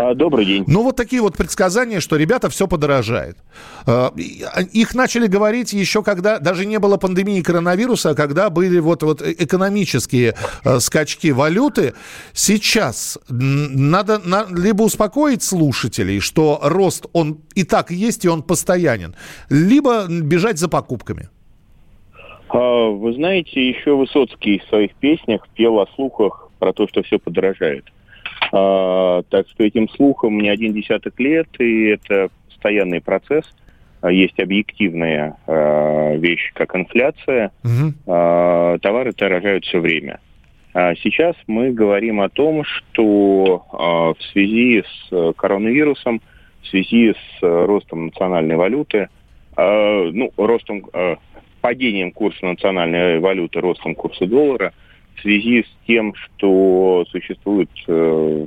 А, 0.00 0.14
Добрый 0.14 0.44
день. 0.44 0.62
Ну, 0.68 0.84
вот 0.84 0.94
такие 0.94 1.20
вот 1.20 1.36
предсказания, 1.36 1.98
что, 1.98 2.14
ребята, 2.16 2.48
все 2.48 2.68
подорожает. 2.68 3.36
Э, 3.84 4.10
и- 4.16 4.44
Их 4.80 4.94
начали 4.94 5.26
говорить 5.26 5.72
еще 5.72 6.02
когда 6.04 6.38
даже 6.38 6.66
не 6.66 6.78
было 6.78 6.98
пандемии 6.98 7.40
коронавируса, 7.42 8.10
а 8.10 8.14
когда 8.14 8.48
были 8.48 8.78
вот, 8.78 9.02
вот 9.02 9.22
э- 9.22 9.34
экономические 9.38 10.34
э, 10.64 10.78
скачки 10.78 11.32
валюты. 11.32 11.94
Сейчас 12.32 13.18
надо 13.28 14.20
на- 14.24 14.46
либо 14.50 14.84
успокоить 14.84 15.42
слушателей, 15.42 16.20
что 16.20 16.60
рост, 16.62 17.06
он 17.12 17.38
и 17.56 17.64
так 17.64 17.90
есть, 17.90 18.24
и 18.24 18.28
он 18.28 18.42
постоянен, 18.42 19.16
либо 19.50 20.06
бежать 20.08 20.58
за 20.58 20.68
покупками. 20.68 21.28
А, 22.50 22.88
Вы 22.90 23.14
знаете, 23.14 23.68
еще 23.68 23.96
Высоцкий 23.96 24.60
в 24.64 24.68
своих 24.68 24.94
песнях 24.94 25.48
пел 25.56 25.80
о 25.80 25.86
слухах 25.96 26.50
про 26.60 26.72
то, 26.72 26.86
что 26.86 27.02
все 27.02 27.18
подорожает. 27.18 27.84
А, 28.52 29.22
Так 29.28 29.48
что 29.48 29.64
этим 29.64 29.88
слухам 29.88 30.38
не 30.38 30.48
один 30.48 30.72
десяток 30.72 31.18
лет, 31.20 31.48
и 31.58 31.86
это 31.86 32.28
постоянный 32.48 33.00
процесс. 33.00 33.44
А, 34.00 34.10
Есть 34.10 34.38
объективная 34.40 35.36
а, 35.46 36.14
вещь, 36.16 36.52
как 36.54 36.74
инфляция. 36.76 37.52
А, 38.06 38.78
Товары 38.78 39.12
дорожают 39.12 39.64
все 39.64 39.80
время. 39.80 40.20
Сейчас 41.02 41.34
мы 41.48 41.72
говорим 41.72 42.20
о 42.20 42.28
том, 42.28 42.62
что 42.62 43.64
в 43.72 44.22
связи 44.30 44.82
с 44.82 45.08
э, 45.10 45.32
коронавирусом, 45.36 46.20
в 46.62 46.68
связи 46.68 47.14
с 47.14 47.42
э, 47.42 47.64
ростом 47.64 48.06
национальной 48.06 48.54
валюты, 48.54 49.08
ну, 49.56 50.30
ростом, 50.36 50.84
э, 50.92 51.16
падением 51.60 52.12
курса 52.12 52.46
национальной 52.46 53.18
валюты, 53.18 53.60
ростом 53.60 53.94
курса 53.94 54.26
доллара, 54.26 54.72
в 55.18 55.22
связи 55.22 55.64
с 55.64 55.86
тем, 55.86 56.14
что 56.14 57.04
существуют 57.10 57.70
э, 57.86 58.46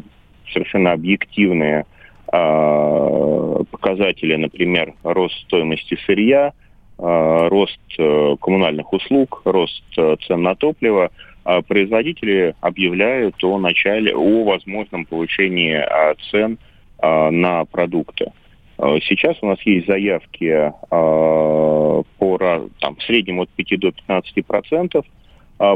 совершенно 0.51 0.93
объективные 0.93 1.85
а, 2.33 3.63
показатели, 3.71 4.35
например, 4.35 4.93
рост 5.03 5.35
стоимости 5.45 5.97
сырья, 6.05 6.53
а, 6.97 7.49
рост 7.49 7.79
э, 7.97 8.35
коммунальных 8.41 8.93
услуг, 8.93 9.41
рост 9.43 9.83
э, 9.97 10.15
цен 10.27 10.41
на 10.41 10.55
топливо, 10.55 11.11
а 11.43 11.61
производители 11.61 12.55
объявляют 12.61 13.43
о 13.43 13.57
начале, 13.57 14.15
о 14.15 14.43
возможном 14.45 15.05
повышении 15.05 15.73
а, 15.73 16.15
цен 16.29 16.57
а, 16.99 17.31
на 17.31 17.65
продукты. 17.65 18.31
А, 18.77 18.99
Сейчас 19.01 19.37
у 19.41 19.47
нас 19.47 19.59
есть 19.63 19.87
заявки 19.87 20.71
а, 20.89 22.03
по 22.17 22.37
там, 22.79 22.95
в 22.95 23.03
среднем 23.03 23.41
от 23.41 23.49
5 23.49 23.79
до 23.79 23.91
15 23.91 24.45
процентов 24.45 25.05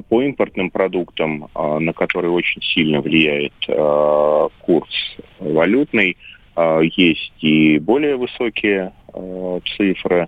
по 0.01 0.23
импортным 0.23 0.71
продуктам, 0.71 1.47
а, 1.53 1.79
на 1.79 1.93
которые 1.93 2.31
очень 2.31 2.61
сильно 2.63 3.01
влияет 3.01 3.53
а, 3.67 4.47
курс 4.61 4.89
валютный. 5.39 6.17
А, 6.55 6.79
Есть 6.79 7.33
и 7.41 7.77
более 7.77 8.15
высокие 8.15 8.93
а, 9.13 9.59
цифры. 9.77 10.27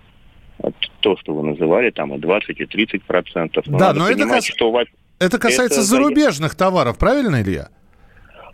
То, 0.99 1.17
что 1.17 1.33
вы 1.33 1.43
называли, 1.43 1.89
там 1.89 2.13
и 2.13 2.19
20, 2.19 2.59
и 2.59 2.65
30 2.65 3.03
процентов. 3.03 3.65
Да, 3.67 3.93
но 3.93 4.07
это 4.09 4.27
кас- 4.27 4.45
что 4.45 4.83
Это 5.19 5.39
касается 5.39 5.79
Это 5.79 5.87
зарубежных 5.87 6.55
товаров, 6.55 6.97
правильно, 6.99 7.41
Илья? 7.41 7.69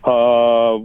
А, 0.02 0.76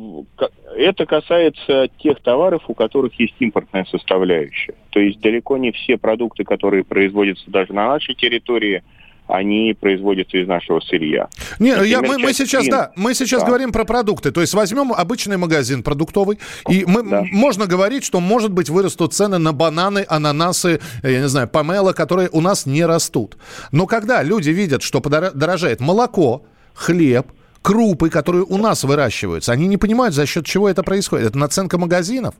Это 0.77 1.05
касается 1.05 1.89
тех 1.99 2.21
товаров, 2.21 2.63
у 2.67 2.73
которых 2.73 3.17
есть 3.19 3.35
импортная 3.39 3.85
составляющая. 3.85 4.75
То 4.89 4.99
есть 4.99 5.19
далеко 5.21 5.57
не 5.57 5.71
все 5.71 5.97
продукты, 5.97 6.43
которые 6.43 6.83
производятся 6.83 7.49
даже 7.51 7.73
на 7.73 7.87
нашей 7.87 8.15
территории, 8.15 8.83
они 9.29 9.75
производятся 9.79 10.37
из 10.37 10.47
нашего 10.47 10.79
сырья. 10.79 11.29
Не, 11.59 11.71
Например, 11.75 12.01
я, 12.01 12.01
мы, 12.01 12.17
мы 12.17 12.33
сейчас, 12.33 12.63
вин. 12.63 12.71
да, 12.71 12.91
мы 12.95 13.13
сейчас 13.13 13.41
Да. 13.41 13.47
говорим 13.47 13.71
про 13.71 13.85
продукты. 13.85 14.31
То 14.31 14.41
есть 14.41 14.53
возьмем 14.53 14.91
обычный 14.91 15.37
магазин 15.37 15.83
продуктовый, 15.83 16.39
и 16.67 16.83
мы, 16.85 17.03
Да. 17.03 17.23
можно 17.31 17.67
говорить, 17.67 18.03
что, 18.03 18.19
может 18.19 18.51
быть, 18.51 18.69
вырастут 18.69 19.13
цены 19.13 19.37
на 19.37 19.53
бананы, 19.53 20.05
ананасы, 20.09 20.79
э, 21.03 21.11
я 21.11 21.21
не 21.21 21.27
знаю, 21.29 21.47
помело, 21.47 21.93
которые 21.93 22.29
у 22.31 22.41
нас 22.41 22.65
не 22.65 22.83
растут. 22.85 23.37
Но 23.71 23.85
когда 23.85 24.23
люди 24.23 24.49
видят, 24.49 24.81
что 24.81 24.99
подора- 24.99 25.31
дорожает 25.31 25.79
молоко, 25.79 26.43
хлеб, 26.73 27.27
крупы, 27.61 28.09
которые 28.09 28.43
у 28.45 28.57
нас 28.57 28.83
выращиваются, 28.83 29.51
они 29.51 29.67
не 29.67 29.77
понимают, 29.77 30.15
за 30.15 30.25
счет 30.25 30.45
чего 30.45 30.67
это 30.69 30.81
происходит. 30.81 31.27
Это 31.27 31.37
наценка 31.37 31.77
магазинов? 31.77 32.33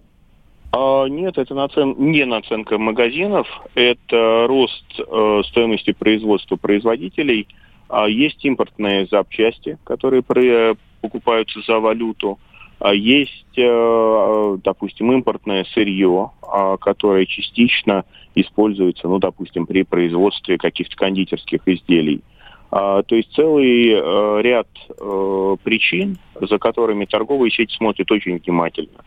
А, 0.72 1.06
нет, 1.06 1.38
это 1.38 1.56
нацен... 1.56 1.96
не 1.98 2.26
наценка 2.26 2.78
магазинов, 2.78 3.48
это 3.76 4.46
рост 4.48 4.86
э, 5.00 5.42
стоимости 5.48 5.94
производства 5.94 6.58
производителей. 6.58 7.48
А 7.88 8.08
есть 8.08 8.46
импортные 8.46 9.08
запчасти, 9.08 9.80
которые 9.84 10.22
при- 10.22 10.76
покупаются 11.02 11.60
за 11.62 11.80
валюту. 11.80 12.38
А 12.80 12.94
есть, 12.94 13.58
э, 13.58 13.64
э, 13.64 14.58
допустим, 14.64 15.12
импортное 15.12 15.66
сырье, 15.74 16.32
а, 16.42 16.78
которое 16.78 17.26
частично 17.26 18.06
используется, 18.36 19.08
ну, 19.08 19.20
допустим, 19.20 19.66
при 19.66 19.84
производстве 19.84 20.58
каких-то 20.58 20.96
кондитерских 20.96 21.62
изделий. 21.66 22.22
То 22.70 23.06
есть 23.10 23.34
целый 23.34 23.94
э, 23.94 24.42
ряд 24.44 24.68
э, 24.90 25.56
причин, 25.64 26.20
за 26.40 26.60
которыми 26.60 27.06
торговые 27.06 27.52
сети 27.52 27.76
смотрят 27.76 28.12
очень 28.12 28.38
внимательно, 28.38 29.04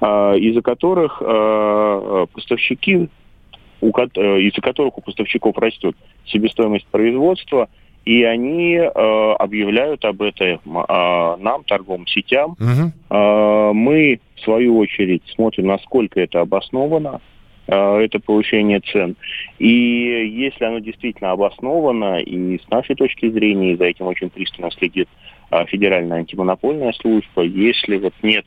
а, 0.00 0.34
из-за 0.34 0.62
которых 0.62 1.20
э, 1.20 2.26
поставщики, 2.32 3.08
из-за 3.82 4.60
которых 4.62 4.96
у 4.96 5.02
поставщиков 5.02 5.58
растет 5.58 5.94
себестоимость 6.24 6.86
производства, 6.86 7.68
и 8.04 8.24
они 8.24 8.74
э, 8.74 8.88
объявляют 8.88 10.04
об 10.04 10.22
этом 10.22 10.60
э, 10.66 11.36
нам, 11.38 11.64
торговым 11.64 12.06
сетям. 12.06 12.56
Мгм. 12.58 12.92
Э, 13.10 13.72
Мы, 13.72 14.20
в 14.36 14.40
свою 14.40 14.78
очередь, 14.78 15.22
смотрим, 15.34 15.66
насколько 15.66 16.20
это 16.20 16.40
обосновано, 16.40 17.20
это 17.66 18.18
повышение 18.18 18.80
цен. 18.80 19.16
И 19.58 19.68
если 19.68 20.64
оно 20.64 20.80
действительно 20.80 21.30
обосновано, 21.30 22.20
и 22.20 22.58
с 22.58 22.68
нашей 22.70 22.96
точки 22.96 23.30
зрения, 23.30 23.72
и 23.72 23.76
за 23.76 23.84
этим 23.84 24.06
очень 24.06 24.30
пристально 24.30 24.70
следит 24.72 25.08
э, 25.50 25.64
Федеральная 25.66 26.18
антимонопольная 26.18 26.92
служба, 26.92 27.42
если 27.42 27.98
вот 27.98 28.14
нет 28.22 28.44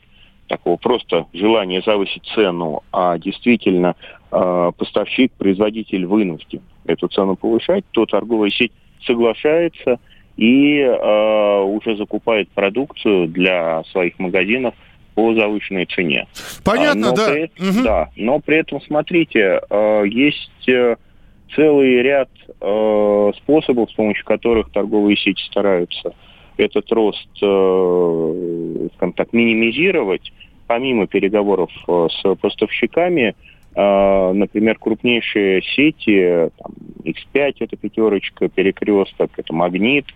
такого 0.48 0.76
просто 0.76 1.26
желания 1.32 1.82
завысить 1.82 2.24
цену, 2.34 2.82
а 2.92 3.18
действительно 3.18 3.96
э, 4.30 4.72
поставщик, 4.76 5.32
производитель 5.32 6.06
вынужден 6.06 6.60
эту 6.84 7.08
цену 7.08 7.36
повышать, 7.36 7.84
то 7.92 8.06
торговая 8.06 8.50
сеть 8.50 8.72
соглашается 9.04 9.98
и 10.36 10.78
э, 10.78 11.62
уже 11.62 11.96
закупает 11.96 12.48
продукцию 12.50 13.28
для 13.28 13.82
своих 13.84 14.18
магазинов 14.18 14.74
по 15.16 15.34
завышенной 15.34 15.86
цене. 15.86 16.28
Понятно, 16.62 17.08
но 17.08 17.16
да. 17.16 17.32
При, 17.32 17.44
угу. 17.58 17.82
Да, 17.82 18.10
но 18.14 18.38
при 18.38 18.58
этом, 18.58 18.80
смотрите, 18.82 19.60
есть 20.04 20.70
целый 21.54 22.02
ряд 22.02 22.28
способов, 23.38 23.90
с 23.90 23.94
помощью 23.94 24.24
которых 24.24 24.70
торговые 24.70 25.16
сети 25.16 25.42
стараются 25.46 26.14
этот 26.58 26.92
рост, 26.92 27.28
скажем 27.36 29.12
так, 29.14 29.32
минимизировать, 29.32 30.32
помимо 30.66 31.06
переговоров 31.06 31.70
с 31.86 32.34
поставщиками, 32.36 33.34
например, 33.74 34.78
крупнейшие 34.78 35.62
сети, 35.62 36.50
там, 36.58 36.72
X5 37.04 37.54
это 37.60 37.76
пятерочка, 37.76 38.48
перекресток, 38.48 39.30
это 39.36 39.52
магнит, 39.52 40.06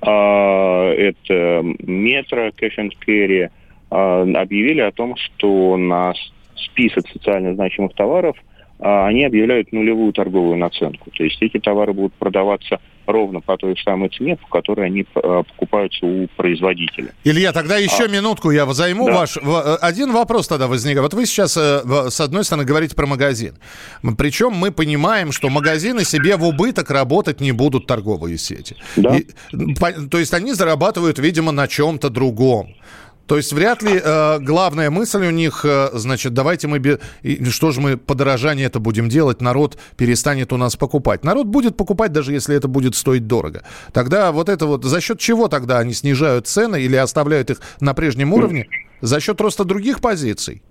это 0.00 1.62
метро, 1.62 2.48
cash 2.48 2.76
and 2.78 2.92
carry, 3.06 3.50
объявили 3.94 4.80
о 4.80 4.92
том, 4.92 5.16
что 5.16 5.76
на 5.76 6.14
список 6.56 7.06
социально 7.08 7.54
значимых 7.54 7.94
товаров 7.94 8.36
они 8.80 9.24
объявляют 9.24 9.72
нулевую 9.72 10.12
торговую 10.12 10.56
наценку. 10.56 11.10
То 11.12 11.22
есть 11.22 11.40
эти 11.40 11.58
товары 11.60 11.92
будут 11.92 12.12
продаваться 12.14 12.80
ровно 13.06 13.40
по 13.40 13.56
той 13.56 13.76
самой 13.84 14.08
цене, 14.08 14.36
по 14.36 14.48
которой 14.48 14.86
они 14.86 15.04
покупаются 15.04 16.04
у 16.04 16.26
производителя. 16.36 17.12
Илья, 17.22 17.52
тогда 17.52 17.76
еще 17.76 18.04
а, 18.04 18.08
минутку 18.08 18.50
я 18.50 18.66
займу 18.72 19.06
да. 19.06 19.20
ваш. 19.20 19.38
Один 19.80 20.12
вопрос 20.12 20.48
тогда 20.48 20.66
возникает. 20.66 21.02
Вот 21.02 21.14
вы 21.14 21.26
сейчас, 21.26 21.52
с 21.52 22.20
одной 22.20 22.44
стороны, 22.44 22.66
говорите 22.66 22.96
про 22.96 23.06
магазин. 23.06 23.54
Причем 24.18 24.52
мы 24.52 24.72
понимаем, 24.72 25.32
что 25.32 25.50
магазины 25.50 26.04
себе 26.04 26.36
в 26.36 26.44
убыток 26.44 26.90
работать 26.90 27.40
не 27.40 27.52
будут 27.52 27.86
торговые 27.86 28.38
сети. 28.38 28.76
Да. 28.96 29.16
И, 29.16 29.26
то 30.10 30.18
есть 30.18 30.34
они 30.34 30.52
зарабатывают, 30.52 31.18
видимо, 31.18 31.52
на 31.52 31.68
чем-то 31.68 32.10
другом. 32.10 32.74
То 33.26 33.36
есть 33.36 33.52
вряд 33.52 33.82
ли 33.82 34.00
э, 34.02 34.38
главная 34.40 34.90
мысль 34.90 35.26
у 35.26 35.30
них, 35.30 35.64
э, 35.64 35.90
значит, 35.94 36.34
давайте 36.34 36.68
мы... 36.68 36.78
Бе... 36.78 36.98
Что 37.50 37.70
же 37.70 37.80
мы 37.80 37.96
подорожание 37.96 38.66
это 38.66 38.80
будем 38.80 39.08
делать? 39.08 39.40
Народ 39.40 39.78
перестанет 39.96 40.52
у 40.52 40.56
нас 40.56 40.76
покупать. 40.76 41.24
Народ 41.24 41.46
будет 41.46 41.76
покупать, 41.76 42.12
даже 42.12 42.32
если 42.32 42.54
это 42.54 42.68
будет 42.68 42.94
стоить 42.94 43.26
дорого. 43.26 43.62
Тогда 43.92 44.30
вот 44.32 44.48
это 44.48 44.66
вот... 44.66 44.84
За 44.84 45.00
счет 45.00 45.18
чего 45.18 45.48
тогда 45.48 45.78
они 45.78 45.94
снижают 45.94 46.46
цены 46.46 46.82
или 46.82 46.96
оставляют 46.96 47.50
их 47.50 47.60
на 47.80 47.94
прежнем 47.94 48.32
уровне? 48.32 48.68
За 49.00 49.20
счет 49.20 49.40
роста 49.40 49.64
других 49.64 50.00
позиций? 50.00 50.62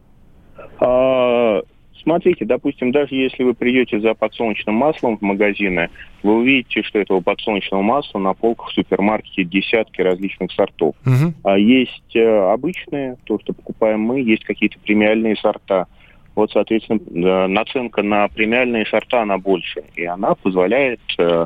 А, 0.79 1.61
Смотрите, 2.03 2.45
допустим, 2.45 2.91
даже 2.91 3.15
если 3.15 3.43
вы 3.43 3.53
придете 3.53 3.99
за 3.99 4.13
подсолнечным 4.13 4.75
маслом 4.75 5.17
в 5.17 5.21
магазины, 5.21 5.89
вы 6.21 6.35
увидите, 6.35 6.83
что 6.83 6.99
этого 6.99 7.21
подсолнечного 7.21 7.81
масла 7.81 8.19
на 8.19 8.33
полках 8.33 8.69
в 8.69 8.73
супермаркете 8.73 9.43
десятки 9.45 10.01
различных 10.01 10.51
сортов. 10.51 10.95
Угу. 11.05 11.33
А 11.43 11.57
есть 11.57 12.15
э, 12.15 12.51
обычные, 12.51 13.17
то, 13.23 13.39
что 13.39 13.53
покупаем 13.53 14.01
мы, 14.01 14.21
есть 14.21 14.43
какие-то 14.43 14.77
премиальные 14.79 15.37
сорта. 15.37 15.87
Вот, 16.35 16.51
соответственно, 16.51 17.47
наценка 17.47 18.01
на 18.03 18.27
премиальные 18.27 18.85
сорта, 18.87 19.21
она 19.21 19.37
больше. 19.37 19.83
И 19.95 20.03
она 20.03 20.35
позволяет 20.35 20.99
э, 21.17 21.23
Э, 21.23 21.45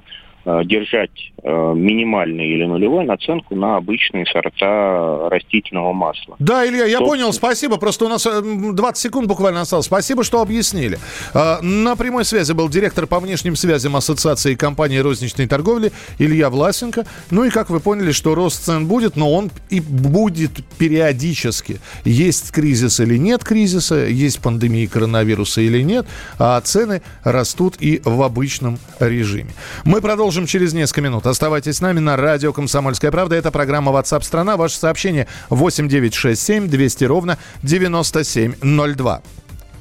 держать 0.64 1.12
э, 1.44 1.74
минимальную 1.76 2.48
или 2.48 2.64
нулевую 2.64 3.06
наценку 3.06 3.56
на 3.56 3.78
обычные 3.78 4.26
сорта 4.26 5.30
растительного 5.30 5.92
масла. 5.94 6.36
Да, 6.40 6.66
Илья, 6.66 6.86
я 6.86 6.98
Собственно... 6.98 7.08
понял, 7.08 7.34
спасибо. 7.34 7.78
Просто 7.78 8.06
у 8.06 8.08
нас 8.08 8.24
20 8.26 8.82
э, 8.82 8.94
секунд 8.96 9.28
буквально 9.28 9.62
осталось. 9.62 9.88
Спасибо, 9.88 10.24
что 10.24 10.42
объяснили. 10.42 11.00
На 11.34 11.96
прямой 11.96 12.24
связи 12.26 12.54
был 12.54 12.70
директор 12.70 13.08
по 13.08 13.20
внешним 13.20 13.56
связям 13.56 13.96
Ассоциации 13.96 14.56
компании 14.56 15.00
розничной 15.00 15.48
торговли 15.48 15.92
Илья 16.18 16.50
Власенко. 16.50 17.06
Ну 17.32 17.44
и 17.44 17.50
как 17.50 17.70
вы 17.70 17.80
поняли, 17.80 18.12
что 18.12 18.36
рост 18.36 18.64
цен 18.64 18.88
будет, 18.88 19.16
но 19.16 19.34
он 19.34 19.52
и 19.70 19.80
будет 19.80 20.52
периодически. 20.78 21.80
Есть 22.06 22.52
кризис 22.52 23.00
или 23.00 23.18
нет 23.18 23.44
кризиса, 23.44 24.06
есть 24.06 24.42
пандемия 24.42 24.88
коронавируса 24.88 25.62
или 25.62 25.82
нет, 25.82 26.06
а 26.40 26.60
цены 26.62 27.02
растут 27.24 27.76
и 27.80 28.02
в 28.04 28.22
обычном 28.22 28.80
режиме. 29.00 29.52
Мы 29.84 30.02
продолжим 30.02 30.37
продолжим 30.38 30.46
через 30.46 30.74
несколько 30.74 31.02
минут. 31.02 31.26
Оставайтесь 31.26 31.78
с 31.78 31.82
нами 31.82 31.98
на 31.98 32.16
радио 32.16 32.54
«Комсомольская 32.54 33.10
правда». 33.10 33.36
Это 33.36 33.50
программа 33.50 33.92
WhatsApp 33.92 34.24
страна 34.24 34.56
Ваше 34.56 34.78
сообщение 34.78 35.26
8967 35.50 36.68
200 36.68 37.04
ровно 37.06 37.40
9702. 37.64 39.22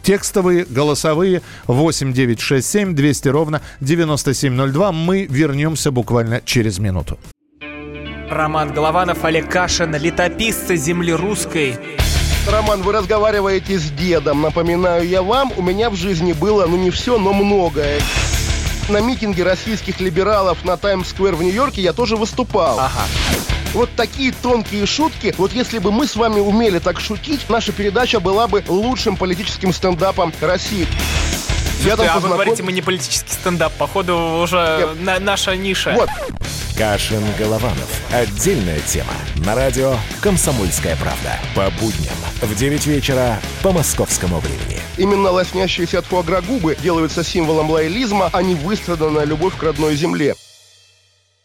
Текстовые, 0.03 0.65
голосовые 0.65 1.43
8967 1.67 2.95
200 2.95 3.29
ровно 3.29 3.61
9702. 3.81 4.93
Мы 4.93 5.27
вернемся 5.29 5.91
буквально 5.91 6.41
через 6.43 6.79
минуту. 6.79 7.19
Роман 8.31 8.73
Голованов, 8.73 9.25
Олег 9.25 9.51
Кашин, 9.51 9.95
летописцы 9.95 10.77
земли 10.77 11.13
русской. 11.13 11.77
Роман, 12.51 12.81
вы 12.81 12.93
разговариваете 12.93 13.79
с 13.79 13.91
дедом. 13.91 14.41
Напоминаю 14.41 15.07
я 15.07 15.23
вам, 15.23 15.53
у 15.59 15.63
меня 15.63 15.91
в 15.91 15.97
жизни 15.97 16.33
было, 16.33 16.65
ну 16.67 16.79
не 16.79 16.91
все, 16.91 17.19
но 17.19 17.35
многое 17.35 18.01
на 18.89 19.01
митинге 19.01 19.43
российских 19.43 20.01
либералов 20.01 20.65
на 20.65 20.77
Таймс-сквер 20.77 21.35
в 21.35 21.43
Нью-Йорке 21.43 21.83
я 21.83 21.93
тоже 21.93 22.17
выступал. 22.17 22.79
Ага. 22.79 23.03
Вот 23.75 23.91
такие 23.95 24.33
тонкие 24.33 24.87
шутки, 24.87 25.35
вот 25.37 25.53
если 25.53 25.79
бы 25.79 25.93
мы 25.93 26.07
с 26.07 26.17
вами 26.17 26.41
умели 26.41 26.79
так 26.79 26.99
шутить, 26.99 27.41
наша 27.49 27.73
передача 27.73 28.21
была 28.21 28.49
бы 28.49 28.65
лучшим 28.69 29.17
политическим 29.17 29.73
стендапом 29.73 30.33
России. 30.41 30.87
Я 31.81 31.97
там 31.97 32.09
а 32.11 32.21
вы 32.21 32.29
говорите, 32.31 32.63
мы 32.63 32.73
не 32.73 32.83
политический 32.83 33.33
стендап, 33.33 33.73
походу 33.75 34.17
уже 34.43 34.95
на, 35.01 35.19
наша 35.21 35.57
ниша. 35.57 35.93
Вот. 35.95 36.09
Кашин 36.77 37.23
Голованов. 37.39 38.01
Отдельная 38.13 38.81
тема. 38.81 39.13
На 39.37 39.55
радио 39.55 39.95
«Комсомольская 40.21 40.97
правда». 40.97 41.39
По 41.55 41.71
будням 41.81 42.17
в 42.43 42.55
9 42.55 42.87
вечера 42.87 43.41
по 43.63 43.73
московскому 43.73 44.41
времени. 44.41 44.81
Именно 44.99 45.31
лоснящиеся 45.31 46.01
от 46.01 46.07
фуагра 46.07 46.43
губы 46.43 46.77
делаются 46.83 47.25
символом 47.25 47.71
лоялизма, 47.71 48.29
а 48.33 48.43
не 48.43 48.55
выстраданная 48.55 49.25
любовь 49.25 49.57
к 49.57 49.63
родной 49.63 49.97
земле. 49.97 50.35